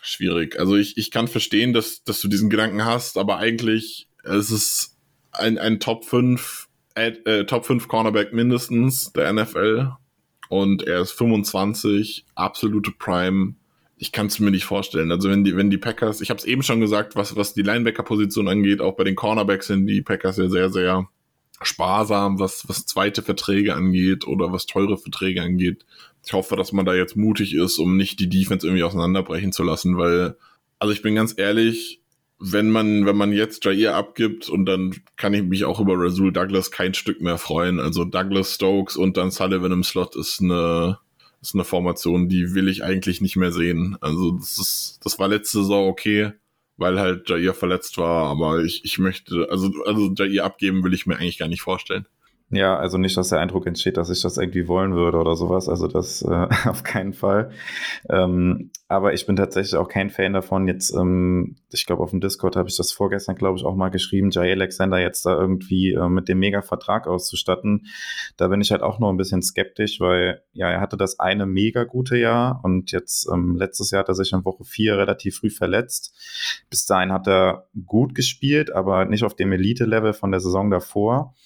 schwierig. 0.00 0.58
Also 0.58 0.76
ich, 0.76 0.96
ich 0.96 1.10
kann 1.10 1.28
verstehen, 1.28 1.72
dass, 1.72 2.02
dass 2.04 2.20
du 2.20 2.28
diesen 2.28 2.50
Gedanken 2.50 2.84
hast, 2.84 3.18
aber 3.18 3.38
eigentlich 3.38 4.08
ist 4.24 4.50
es 4.50 4.96
ein, 5.32 5.58
ein 5.58 5.80
Top 5.80 6.04
5 6.04 6.68
äh, 6.94 7.44
Top 7.44 7.64
5 7.64 7.88
Cornerback 7.88 8.32
mindestens 8.32 9.12
der 9.12 9.32
NFL 9.32 9.92
und 10.48 10.82
er 10.82 11.00
ist 11.00 11.12
25, 11.12 12.26
absolute 12.34 12.90
Prime. 12.90 13.54
Ich 13.96 14.12
kann 14.12 14.26
es 14.26 14.40
mir 14.40 14.50
nicht 14.50 14.64
vorstellen. 14.64 15.12
Also 15.12 15.30
wenn 15.30 15.44
die, 15.44 15.56
wenn 15.56 15.70
die 15.70 15.78
Packers, 15.78 16.20
ich 16.20 16.30
habe 16.30 16.38
es 16.38 16.44
eben 16.44 16.62
schon 16.62 16.80
gesagt, 16.80 17.16
was, 17.16 17.36
was 17.36 17.54
die 17.54 17.62
Linebacker-Position 17.62 18.48
angeht, 18.48 18.80
auch 18.80 18.96
bei 18.96 19.04
den 19.04 19.14
Cornerbacks 19.14 19.68
sind 19.68 19.86
die 19.86 20.02
Packers 20.02 20.38
ja 20.38 20.48
sehr, 20.48 20.70
sehr 20.70 21.08
sparsam, 21.62 22.38
was, 22.38 22.68
was 22.68 22.86
zweite 22.86 23.22
Verträge 23.22 23.74
angeht 23.74 24.26
oder 24.26 24.52
was 24.52 24.66
teure 24.66 24.96
Verträge 24.96 25.42
angeht. 25.42 25.84
Ich 26.24 26.32
hoffe, 26.32 26.56
dass 26.56 26.72
man 26.72 26.86
da 26.86 26.94
jetzt 26.94 27.16
mutig 27.16 27.54
ist, 27.54 27.78
um 27.78 27.96
nicht 27.96 28.18
die 28.18 28.28
Defense 28.28 28.66
irgendwie 28.66 28.82
auseinanderbrechen 28.82 29.52
zu 29.52 29.62
lassen, 29.62 29.98
weil, 29.98 30.36
also 30.78 30.92
ich 30.92 31.02
bin 31.02 31.14
ganz 31.14 31.34
ehrlich, 31.36 31.99
wenn 32.40 32.70
man, 32.70 33.04
wenn 33.04 33.16
man 33.16 33.32
jetzt 33.32 33.66
Jair 33.66 33.94
abgibt 33.94 34.48
und 34.48 34.64
dann 34.64 34.96
kann 35.16 35.34
ich 35.34 35.42
mich 35.42 35.66
auch 35.66 35.78
über 35.78 35.94
Rasul 35.96 36.32
Douglas 36.32 36.70
kein 36.70 36.94
Stück 36.94 37.20
mehr 37.20 37.36
freuen. 37.36 37.78
Also 37.78 38.06
Douglas 38.06 38.54
Stokes 38.54 38.96
und 38.96 39.18
dann 39.18 39.30
Sullivan 39.30 39.72
im 39.72 39.84
Slot 39.84 40.16
ist 40.16 40.40
eine, 40.40 40.98
ist 41.42 41.54
eine 41.54 41.64
Formation, 41.64 42.30
die 42.30 42.54
will 42.54 42.68
ich 42.68 42.82
eigentlich 42.82 43.20
nicht 43.20 43.36
mehr 43.36 43.52
sehen. 43.52 43.98
Also 44.00 44.32
das 44.32 44.58
ist, 44.58 45.00
das 45.04 45.18
war 45.18 45.28
letzte 45.28 45.58
Saison 45.58 45.86
okay, 45.86 46.32
weil 46.78 46.98
halt 46.98 47.28
Jair 47.28 47.52
verletzt 47.52 47.98
war, 47.98 48.30
aber 48.30 48.64
ich, 48.64 48.86
ich 48.86 48.98
möchte, 48.98 49.46
also, 49.50 49.70
also 49.84 50.10
Jair 50.14 50.44
abgeben 50.44 50.82
will 50.82 50.94
ich 50.94 51.06
mir 51.06 51.18
eigentlich 51.18 51.38
gar 51.38 51.48
nicht 51.48 51.62
vorstellen. 51.62 52.06
Ja, 52.52 52.76
also 52.76 52.98
nicht, 52.98 53.16
dass 53.16 53.28
der 53.28 53.38
Eindruck 53.38 53.68
entsteht, 53.68 53.96
dass 53.96 54.10
ich 54.10 54.22
das 54.22 54.36
irgendwie 54.36 54.66
wollen 54.66 54.92
würde 54.92 55.18
oder 55.18 55.36
sowas. 55.36 55.68
Also 55.68 55.86
das 55.86 56.22
äh, 56.22 56.48
auf 56.68 56.82
keinen 56.82 57.12
Fall. 57.12 57.52
Ähm, 58.08 58.72
aber 58.88 59.14
ich 59.14 59.24
bin 59.24 59.36
tatsächlich 59.36 59.76
auch 59.76 59.88
kein 59.88 60.10
Fan 60.10 60.32
davon. 60.32 60.66
Jetzt, 60.66 60.92
ähm, 60.92 61.54
ich 61.70 61.86
glaube, 61.86 62.02
auf 62.02 62.10
dem 62.10 62.20
Discord 62.20 62.56
habe 62.56 62.68
ich 62.68 62.76
das 62.76 62.90
vorgestern, 62.90 63.36
glaube 63.36 63.56
ich, 63.56 63.64
auch 63.64 63.76
mal 63.76 63.90
geschrieben, 63.90 64.30
Jay 64.32 64.50
Alexander 64.50 64.98
jetzt 64.98 65.24
da 65.26 65.38
irgendwie 65.38 65.92
äh, 65.92 66.08
mit 66.08 66.28
dem 66.28 66.40
Mega-Vertrag 66.40 67.06
auszustatten. 67.06 67.86
Da 68.36 68.48
bin 68.48 68.60
ich 68.60 68.72
halt 68.72 68.82
auch 68.82 68.98
noch 68.98 69.10
ein 69.10 69.16
bisschen 69.16 69.42
skeptisch, 69.42 70.00
weil 70.00 70.42
ja, 70.52 70.68
er 70.70 70.80
hatte 70.80 70.96
das 70.96 71.20
eine 71.20 71.46
mega 71.46 71.84
gute 71.84 72.16
Jahr 72.16 72.58
und 72.64 72.90
jetzt 72.90 73.28
ähm, 73.32 73.54
letztes 73.54 73.92
Jahr 73.92 74.00
hat 74.00 74.08
er 74.08 74.16
sich 74.16 74.32
in 74.32 74.44
Woche 74.44 74.64
vier 74.64 74.98
relativ 74.98 75.36
früh 75.38 75.50
verletzt. 75.50 76.12
Bis 76.68 76.84
dahin 76.84 77.12
hat 77.12 77.28
er 77.28 77.68
gut 77.86 78.16
gespielt, 78.16 78.72
aber 78.72 79.04
nicht 79.04 79.22
auf 79.22 79.36
dem 79.36 79.52
Elite-Level 79.52 80.14
von 80.14 80.32
der 80.32 80.40
Saison 80.40 80.68
davor. 80.68 81.36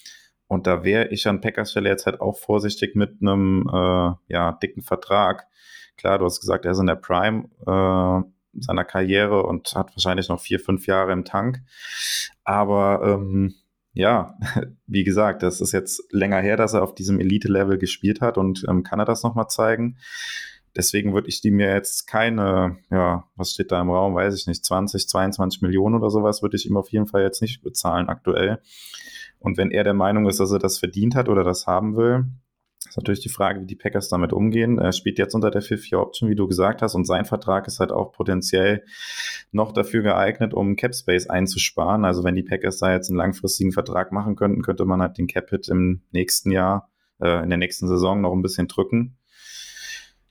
Und 0.47 0.67
da 0.67 0.85
wäre 0.85 1.09
ich 1.09 1.27
an 1.27 1.41
Packers 1.41 1.71
Stelle 1.71 1.89
jetzt 1.89 2.07
halt 2.07 2.21
auch 2.21 2.39
vorsichtig 2.39 2.95
mit 2.95 3.21
einem 3.21 3.69
äh, 3.73 4.33
ja, 4.33 4.53
dicken 4.63 4.83
Vertrag. 4.83 5.47
Klar, 5.97 6.19
du 6.19 6.25
hast 6.25 6.41
gesagt, 6.41 6.65
er 6.65 6.73
ist 6.73 6.79
in 6.81 6.87
der 6.87 6.97
Prime 6.97 7.49
äh, 7.67 8.61
seiner 8.61 8.85
Karriere 8.85 9.45
und 9.45 9.75
hat 9.75 9.95
wahrscheinlich 9.97 10.29
noch 10.29 10.41
vier, 10.41 10.61
fünf 10.61 10.87
Jahre 10.87 11.13
im 11.13 11.25
Tank. 11.25 11.61
Aber 12.45 13.01
ähm, 13.05 13.55
ja, 13.95 14.37
wie 14.87 15.05
gesagt, 15.05 15.43
das 15.43 15.61
ist 15.61 15.73
jetzt 15.73 16.03
länger 16.13 16.41
her, 16.41 16.57
dass 16.57 16.75
er 16.75 16.83
auf 16.83 16.95
diesem 16.95 17.21
Elite-Level 17.21 17.79
gespielt 17.79 18.21
hat 18.21 18.39
und 18.39 18.65
ähm, 18.69 18.83
kann 18.83 18.99
er 18.99 19.05
das 19.05 19.23
nochmal 19.23 19.49
zeigen. 19.49 19.97
Deswegen 20.77 21.15
würde 21.15 21.29
ich 21.29 21.41
die 21.41 21.53
mir 21.53 21.73
jetzt 21.73 22.09
keine, 22.09 22.79
ja, 22.91 23.25
was 23.37 23.53
steht 23.53 23.71
da 23.71 23.81
im 23.81 23.91
Raum, 23.91 24.17
weiß 24.17 24.35
ich 24.35 24.49
nicht, 24.49 24.65
20, 24.65 25.09
22 25.09 25.63
Millionen 25.63 25.95
oder 25.95 26.11
sowas, 26.11 26.43
würde 26.43 26.57
ich 26.57 26.67
ihm 26.67 26.77
auf 26.77 26.91
jeden 26.91 27.07
Fall 27.07 27.23
jetzt 27.23 27.41
nicht 27.41 27.63
bezahlen 27.63 28.09
aktuell. 28.09 28.61
Und 29.45 29.59
wenn 29.59 29.71
er 29.71 29.85
der 29.85 29.95
Meinung 29.95 30.27
ist, 30.27 30.41
dass 30.41 30.51
er 30.51 30.59
das 30.59 30.79
verdient 30.79 31.15
hat 31.15 31.29
oder 31.29 31.45
das 31.45 31.67
haben 31.67 31.97
will, 31.97 32.25
ist 32.89 32.97
natürlich 32.97 33.21
die 33.21 33.29
Frage, 33.29 33.61
wie 33.61 33.67
die 33.67 33.77
Packers 33.77 34.09
damit 34.09 34.33
umgehen. 34.33 34.79
Er 34.79 34.93
spielt 34.93 35.19
jetzt 35.19 35.35
unter 35.35 35.51
der 35.51 35.63
Fifth-Year-Option, 35.63 36.31
wie 36.31 36.35
du 36.35 36.47
gesagt 36.47 36.81
hast, 36.81 36.95
und 36.95 37.07
sein 37.07 37.25
Vertrag 37.25 37.67
ist 37.67 37.79
halt 37.79 37.93
auch 37.93 38.13
potenziell 38.13 38.85
noch 39.53 39.73
dafür 39.73 40.03
geeignet, 40.03 40.55
um 40.55 40.77
Cap 40.77 40.95
Space 40.95 41.27
einzusparen. 41.27 42.05
Also 42.05 42.25
wenn 42.25 42.35
die 42.35 42.43
Packers 42.43 42.79
da 42.79 42.93
jetzt 42.93 43.11
einen 43.11 43.19
langfristigen 43.19 43.73
Vertrag 43.73 44.13
machen 44.13 44.35
könnten, 44.35 44.63
könnte 44.63 44.87
man 44.87 45.03
halt 45.03 45.19
den 45.19 45.27
Cap 45.27 45.51
Hit 45.51 45.69
im 45.69 46.03
nächsten 46.11 46.51
Jahr, 46.51 46.91
äh, 47.21 47.43
in 47.43 47.51
der 47.51 47.59
nächsten 47.59 47.87
Saison 47.87 48.21
noch 48.21 48.33
ein 48.33 48.43
bisschen 48.43 48.69
drücken. 48.69 49.19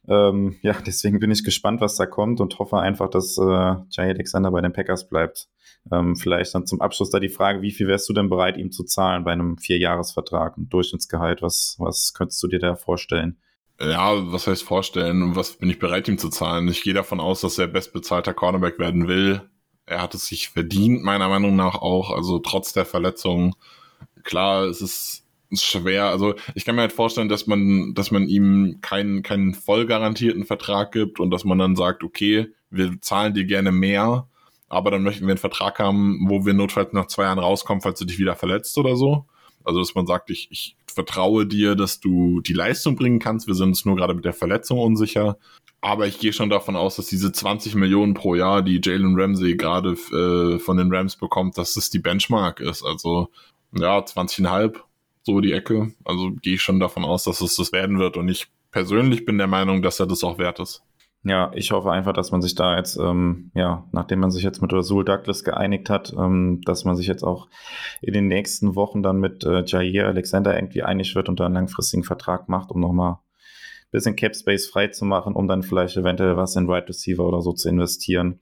Ähm, 0.07 0.57
ja, 0.61 0.73
deswegen 0.85 1.19
bin 1.19 1.31
ich 1.31 1.43
gespannt, 1.43 1.81
was 1.81 1.95
da 1.95 2.05
kommt 2.05 2.39
und 2.41 2.59
hoffe 2.59 2.79
einfach, 2.79 3.09
dass 3.09 3.37
äh, 3.37 3.75
Jay 3.89 4.09
Alexander 4.09 4.51
bei 4.51 4.61
den 4.61 4.73
Packers 4.73 5.07
bleibt. 5.07 5.47
Ähm, 5.91 6.15
vielleicht 6.15 6.55
dann 6.55 6.65
zum 6.65 6.81
Abschluss 6.81 7.09
da 7.09 7.19
die 7.19 7.29
Frage, 7.29 7.61
wie 7.61 7.71
viel 7.71 7.87
wärst 7.87 8.07
du 8.07 8.13
denn 8.13 8.29
bereit, 8.29 8.57
ihm 8.57 8.71
zu 8.71 8.83
zahlen 8.83 9.25
bei 9.25 9.33
einem 9.33 9.57
Vierjahresvertrag, 9.57 10.57
ein 10.57 10.69
Durchschnittsgehalt? 10.69 11.41
Was, 11.41 11.75
was 11.79 12.13
könntest 12.13 12.41
du 12.41 12.47
dir 12.47 12.59
da 12.59 12.75
vorstellen? 12.75 13.37
Ja, 13.81 14.31
was 14.31 14.47
heißt 14.47 14.63
vorstellen 14.63 15.21
und 15.23 15.35
was 15.35 15.57
bin 15.57 15.69
ich 15.69 15.79
bereit, 15.79 16.07
ihm 16.07 16.17
zu 16.17 16.29
zahlen? 16.29 16.67
Ich 16.69 16.83
gehe 16.83 16.93
davon 16.93 17.19
aus, 17.19 17.41
dass 17.41 17.57
er 17.57 17.67
bestbezahlter 17.67 18.33
Cornerback 18.33 18.79
werden 18.79 19.07
will. 19.07 19.41
Er 19.85 20.01
hat 20.01 20.13
es 20.15 20.27
sich 20.27 20.49
verdient, 20.49 21.03
meiner 21.03 21.27
Meinung 21.27 21.55
nach 21.55 21.75
auch. 21.75 22.11
Also 22.11 22.39
trotz 22.39 22.71
der 22.71 22.85
Verletzung. 22.85 23.55
Klar, 24.23 24.65
es 24.65 24.81
ist 24.81 25.22
schwer. 25.61 26.05
Also 26.05 26.35
ich 26.55 26.65
kann 26.65 26.75
mir 26.75 26.81
halt 26.81 26.93
vorstellen, 26.93 27.29
dass 27.29 27.47
man, 27.47 27.93
dass 27.93 28.11
man 28.11 28.27
ihm 28.27 28.79
keinen, 28.81 29.23
keinen 29.23 29.53
voll 29.53 29.85
garantierten 29.85 30.45
Vertrag 30.45 30.91
gibt 30.91 31.19
und 31.19 31.31
dass 31.31 31.43
man 31.43 31.57
dann 31.57 31.75
sagt, 31.75 32.03
okay, 32.03 32.47
wir 32.69 32.99
zahlen 33.01 33.33
dir 33.33 33.45
gerne 33.45 33.71
mehr, 33.71 34.27
aber 34.69 34.91
dann 34.91 35.03
möchten 35.03 35.25
wir 35.25 35.31
einen 35.31 35.37
Vertrag 35.37 35.79
haben, 35.79 36.25
wo 36.27 36.45
wir 36.45 36.53
notfalls 36.53 36.93
nach 36.93 37.07
zwei 37.07 37.23
Jahren 37.23 37.39
rauskommen, 37.39 37.81
falls 37.81 37.99
du 37.99 38.05
dich 38.05 38.19
wieder 38.19 38.35
verletzt 38.35 38.77
oder 38.77 38.95
so. 38.95 39.25
Also, 39.63 39.79
dass 39.79 39.95
man 39.95 40.07
sagt, 40.07 40.29
ich, 40.29 40.47
ich 40.51 40.75
vertraue 40.87 41.45
dir, 41.45 41.75
dass 41.75 41.99
du 41.99 42.41
die 42.41 42.53
Leistung 42.53 42.95
bringen 42.95 43.19
kannst. 43.19 43.47
Wir 43.47 43.53
sind 43.53 43.69
uns 43.69 43.85
nur 43.85 43.95
gerade 43.95 44.13
mit 44.13 44.25
der 44.25 44.33
Verletzung 44.33 44.79
unsicher. 44.79 45.37
Aber 45.81 46.07
ich 46.07 46.19
gehe 46.19 46.33
schon 46.33 46.49
davon 46.49 46.75
aus, 46.75 46.95
dass 46.95 47.07
diese 47.07 47.31
20 47.31 47.75
Millionen 47.75 48.13
pro 48.13 48.35
Jahr, 48.35 48.61
die 48.61 48.79
Jalen 48.83 49.19
Ramsey 49.19 49.55
gerade 49.55 49.91
äh, 49.91 50.59
von 50.59 50.77
den 50.77 50.93
Rams 50.93 51.15
bekommt, 51.15 51.57
dass 51.57 51.73
das 51.73 51.89
die 51.89 51.99
Benchmark 51.99 52.59
ist. 52.59 52.83
Also, 52.83 53.29
ja, 53.73 53.99
20,5, 53.99 54.77
so 55.23 55.39
die 55.39 55.53
Ecke. 55.53 55.93
Also 56.05 56.31
gehe 56.41 56.55
ich 56.55 56.61
schon 56.61 56.79
davon 56.79 57.05
aus, 57.05 57.23
dass 57.23 57.41
es 57.41 57.55
das 57.55 57.71
werden 57.71 57.99
wird. 57.99 58.17
Und 58.17 58.29
ich 58.29 58.47
persönlich 58.71 59.25
bin 59.25 59.37
der 59.37 59.47
Meinung, 59.47 59.81
dass 59.81 59.99
er 59.99 60.07
das 60.07 60.23
auch 60.23 60.37
wert 60.37 60.59
ist. 60.59 60.83
Ja, 61.25 61.51
ich 61.53 61.71
hoffe 61.71 61.89
einfach, 61.89 62.11
dass 62.11 62.31
man 62.31 62.41
sich 62.41 62.53
da 62.53 62.75
jetzt, 62.75 62.97
ähm, 62.97 63.49
ja, 63.55 63.87
nachdem 63.93 64.19
man 64.19 64.29
sich 64.29 64.43
jetzt 64.43 64.61
mit 64.61 64.73
Rasul 64.73 65.05
Douglas 65.05 65.45
geeinigt 65.45 65.89
hat, 65.89 66.13
ähm, 66.17 66.59
dass 66.65 66.83
man 66.83 66.97
sich 66.97 67.07
jetzt 67.07 67.23
auch 67.23 67.47
in 68.01 68.13
den 68.13 68.27
nächsten 68.27 68.75
Wochen 68.75 69.01
dann 69.01 69.21
mit 69.21 69.45
äh, 69.45 69.63
Jair 69.65 70.07
Alexander 70.07 70.53
irgendwie 70.53 70.83
einig 70.83 71.15
wird 71.15 71.29
und 71.29 71.39
da 71.39 71.45
einen 71.45 71.53
langfristigen 71.53 72.03
Vertrag 72.03 72.49
macht, 72.49 72.71
um 72.71 72.81
nochmal 72.81 73.13
ein 73.13 73.91
bisschen 73.91 74.17
Cap 74.17 74.35
Space 74.35 74.67
frei 74.67 74.89
zu 74.89 75.05
machen, 75.05 75.33
um 75.33 75.47
dann 75.47 75.63
vielleicht 75.63 75.95
eventuell 75.95 76.35
was 76.35 76.57
in 76.57 76.69
Right 76.69 76.89
Receiver 76.89 77.25
oder 77.25 77.41
so 77.41 77.53
zu 77.53 77.69
investieren. 77.69 78.41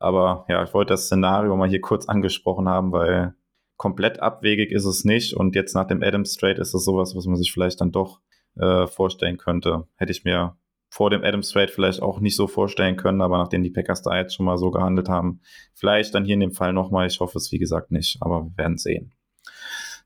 Aber 0.00 0.46
ja, 0.48 0.64
ich 0.64 0.74
wollte 0.74 0.94
das 0.94 1.06
Szenario 1.06 1.56
mal 1.56 1.68
hier 1.68 1.80
kurz 1.80 2.08
angesprochen 2.08 2.68
haben, 2.68 2.90
weil 2.90 3.36
komplett 3.76 4.20
abwegig 4.20 4.70
ist 4.70 4.84
es 4.84 5.04
nicht 5.04 5.34
und 5.34 5.54
jetzt 5.54 5.74
nach 5.74 5.86
dem 5.86 6.02
Adams 6.02 6.36
Trade 6.36 6.60
ist 6.60 6.74
es 6.74 6.84
sowas, 6.84 7.14
was 7.14 7.26
man 7.26 7.36
sich 7.36 7.52
vielleicht 7.52 7.80
dann 7.80 7.92
doch 7.92 8.20
äh, 8.56 8.86
vorstellen 8.86 9.36
könnte. 9.36 9.86
Hätte 9.96 10.12
ich 10.12 10.24
mir 10.24 10.56
vor 10.88 11.10
dem 11.10 11.22
Adams 11.22 11.50
Trade 11.50 11.68
vielleicht 11.68 12.00
auch 12.00 12.20
nicht 12.20 12.36
so 12.36 12.46
vorstellen 12.46 12.96
können, 12.96 13.20
aber 13.20 13.38
nachdem 13.38 13.62
die 13.62 13.70
Packers 13.70 14.02
da 14.02 14.16
jetzt 14.16 14.34
schon 14.34 14.46
mal 14.46 14.56
so 14.56 14.70
gehandelt 14.70 15.08
haben, 15.08 15.40
vielleicht 15.74 16.14
dann 16.14 16.24
hier 16.24 16.34
in 16.34 16.40
dem 16.40 16.52
Fall 16.52 16.72
nochmal. 16.72 17.06
Ich 17.06 17.20
hoffe 17.20 17.38
es, 17.38 17.52
wie 17.52 17.58
gesagt, 17.58 17.90
nicht, 17.90 18.18
aber 18.20 18.44
wir 18.44 18.56
werden 18.56 18.78
sehen. 18.78 19.12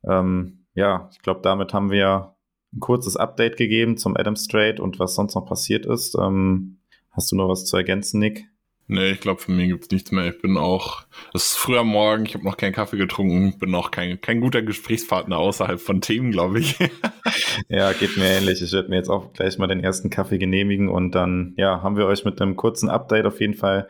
Ähm, 0.04 0.66
ja, 0.74 1.08
ich 1.12 1.20
glaube, 1.20 1.40
damit 1.42 1.72
haben 1.74 1.90
wir 1.90 2.34
ein 2.72 2.80
kurzes 2.80 3.16
Update 3.16 3.56
gegeben 3.56 3.96
zum 3.98 4.16
Adams 4.16 4.48
Trade 4.48 4.82
und 4.82 4.98
was 4.98 5.14
sonst 5.14 5.34
noch 5.34 5.44
passiert 5.46 5.86
ist. 5.86 6.16
Ähm, 6.18 6.80
hast 7.10 7.30
du 7.30 7.36
noch 7.36 7.48
was 7.48 7.64
zu 7.66 7.76
ergänzen, 7.76 8.20
Nick? 8.20 8.49
Nee, 8.92 9.12
ich 9.12 9.20
glaube, 9.20 9.40
für 9.40 9.52
mich 9.52 9.68
gibt's 9.68 9.88
nichts 9.92 10.10
mehr. 10.10 10.26
Ich 10.26 10.42
bin 10.42 10.56
auch, 10.56 11.04
es 11.32 11.46
ist 11.46 11.56
früher 11.58 11.84
Morgen, 11.84 12.26
ich 12.26 12.34
habe 12.34 12.42
noch 12.42 12.56
keinen 12.56 12.72
Kaffee 12.72 12.96
getrunken, 12.96 13.56
bin 13.56 13.72
auch 13.76 13.92
kein, 13.92 14.20
kein 14.20 14.40
guter 14.40 14.62
Gesprächspartner 14.62 15.38
außerhalb 15.38 15.80
von 15.80 16.00
Themen, 16.00 16.32
glaube 16.32 16.58
ich. 16.58 16.76
ja, 17.68 17.92
geht 17.92 18.16
mir 18.16 18.24
ähnlich. 18.24 18.60
Ich 18.60 18.72
werde 18.72 18.88
mir 18.88 18.96
jetzt 18.96 19.08
auch 19.08 19.32
gleich 19.32 19.58
mal 19.58 19.68
den 19.68 19.84
ersten 19.84 20.10
Kaffee 20.10 20.38
genehmigen 20.38 20.88
und 20.88 21.14
dann, 21.14 21.54
ja, 21.56 21.84
haben 21.84 21.96
wir 21.96 22.06
euch 22.06 22.24
mit 22.24 22.42
einem 22.42 22.56
kurzen 22.56 22.88
Update 22.88 23.26
auf 23.26 23.40
jeden 23.40 23.54
Fall 23.54 23.86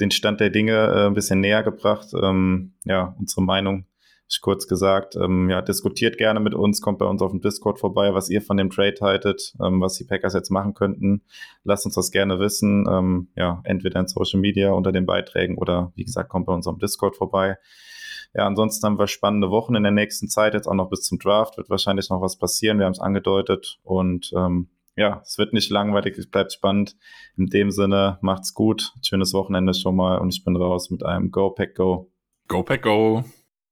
den 0.00 0.10
Stand 0.10 0.40
der 0.40 0.48
Dinge 0.48 0.72
äh, 0.72 1.06
ein 1.08 1.14
bisschen 1.14 1.40
näher 1.40 1.62
gebracht. 1.62 2.08
Ähm, 2.14 2.72
ja, 2.84 3.14
unsere 3.18 3.42
Meinung 3.42 3.84
ich 4.30 4.40
kurz 4.40 4.68
gesagt, 4.68 5.16
ähm, 5.16 5.50
ja, 5.50 5.60
diskutiert 5.60 6.16
gerne 6.16 6.38
mit 6.38 6.54
uns, 6.54 6.80
kommt 6.80 6.98
bei 6.98 7.06
uns 7.06 7.20
auf 7.20 7.32
dem 7.32 7.40
Discord 7.40 7.80
vorbei, 7.80 8.14
was 8.14 8.30
ihr 8.30 8.40
von 8.40 8.56
dem 8.56 8.70
Trade 8.70 8.96
haltet, 9.00 9.54
ähm, 9.60 9.80
was 9.80 9.96
die 9.96 10.04
Packers 10.04 10.34
jetzt 10.34 10.50
machen 10.50 10.74
könnten. 10.74 11.22
Lasst 11.64 11.84
uns 11.84 11.96
das 11.96 12.12
gerne 12.12 12.38
wissen. 12.38 12.86
Ähm, 12.88 13.28
ja, 13.36 13.60
entweder 13.64 13.98
in 13.98 14.06
Social 14.06 14.40
Media 14.40 14.70
unter 14.70 14.92
den 14.92 15.04
Beiträgen 15.04 15.58
oder 15.58 15.92
wie 15.96 16.04
gesagt, 16.04 16.28
kommt 16.28 16.46
bei 16.46 16.54
uns 16.54 16.66
auf 16.66 16.76
dem 16.76 16.80
Discord 16.80 17.16
vorbei. 17.16 17.56
Ja, 18.32 18.46
ansonsten 18.46 18.86
haben 18.86 18.98
wir 18.98 19.08
spannende 19.08 19.50
Wochen 19.50 19.74
in 19.74 19.82
der 19.82 19.90
nächsten 19.90 20.28
Zeit, 20.28 20.54
jetzt 20.54 20.68
auch 20.68 20.74
noch 20.74 20.90
bis 20.90 21.02
zum 21.02 21.18
Draft, 21.18 21.56
wird 21.56 21.68
wahrscheinlich 21.68 22.08
noch 22.10 22.20
was 22.20 22.38
passieren. 22.38 22.78
Wir 22.78 22.86
haben 22.86 22.92
es 22.92 23.00
angedeutet 23.00 23.80
und 23.82 24.30
ähm, 24.36 24.68
ja, 24.94 25.20
es 25.24 25.38
wird 25.38 25.52
nicht 25.52 25.70
langweilig, 25.70 26.16
es 26.18 26.30
bleibt 26.30 26.52
spannend. 26.52 26.96
In 27.36 27.46
dem 27.46 27.72
Sinne, 27.72 28.18
macht's 28.20 28.54
gut, 28.54 28.92
schönes 29.02 29.34
Wochenende 29.34 29.74
schon 29.74 29.96
mal 29.96 30.18
und 30.18 30.32
ich 30.32 30.44
bin 30.44 30.56
raus 30.56 30.90
mit 30.90 31.04
einem 31.04 31.32
Go 31.32 31.50
Pack 31.50 31.74
Go. 31.74 32.12
Go 32.46 32.62
Pack 32.62 32.82
Go. 32.82 33.24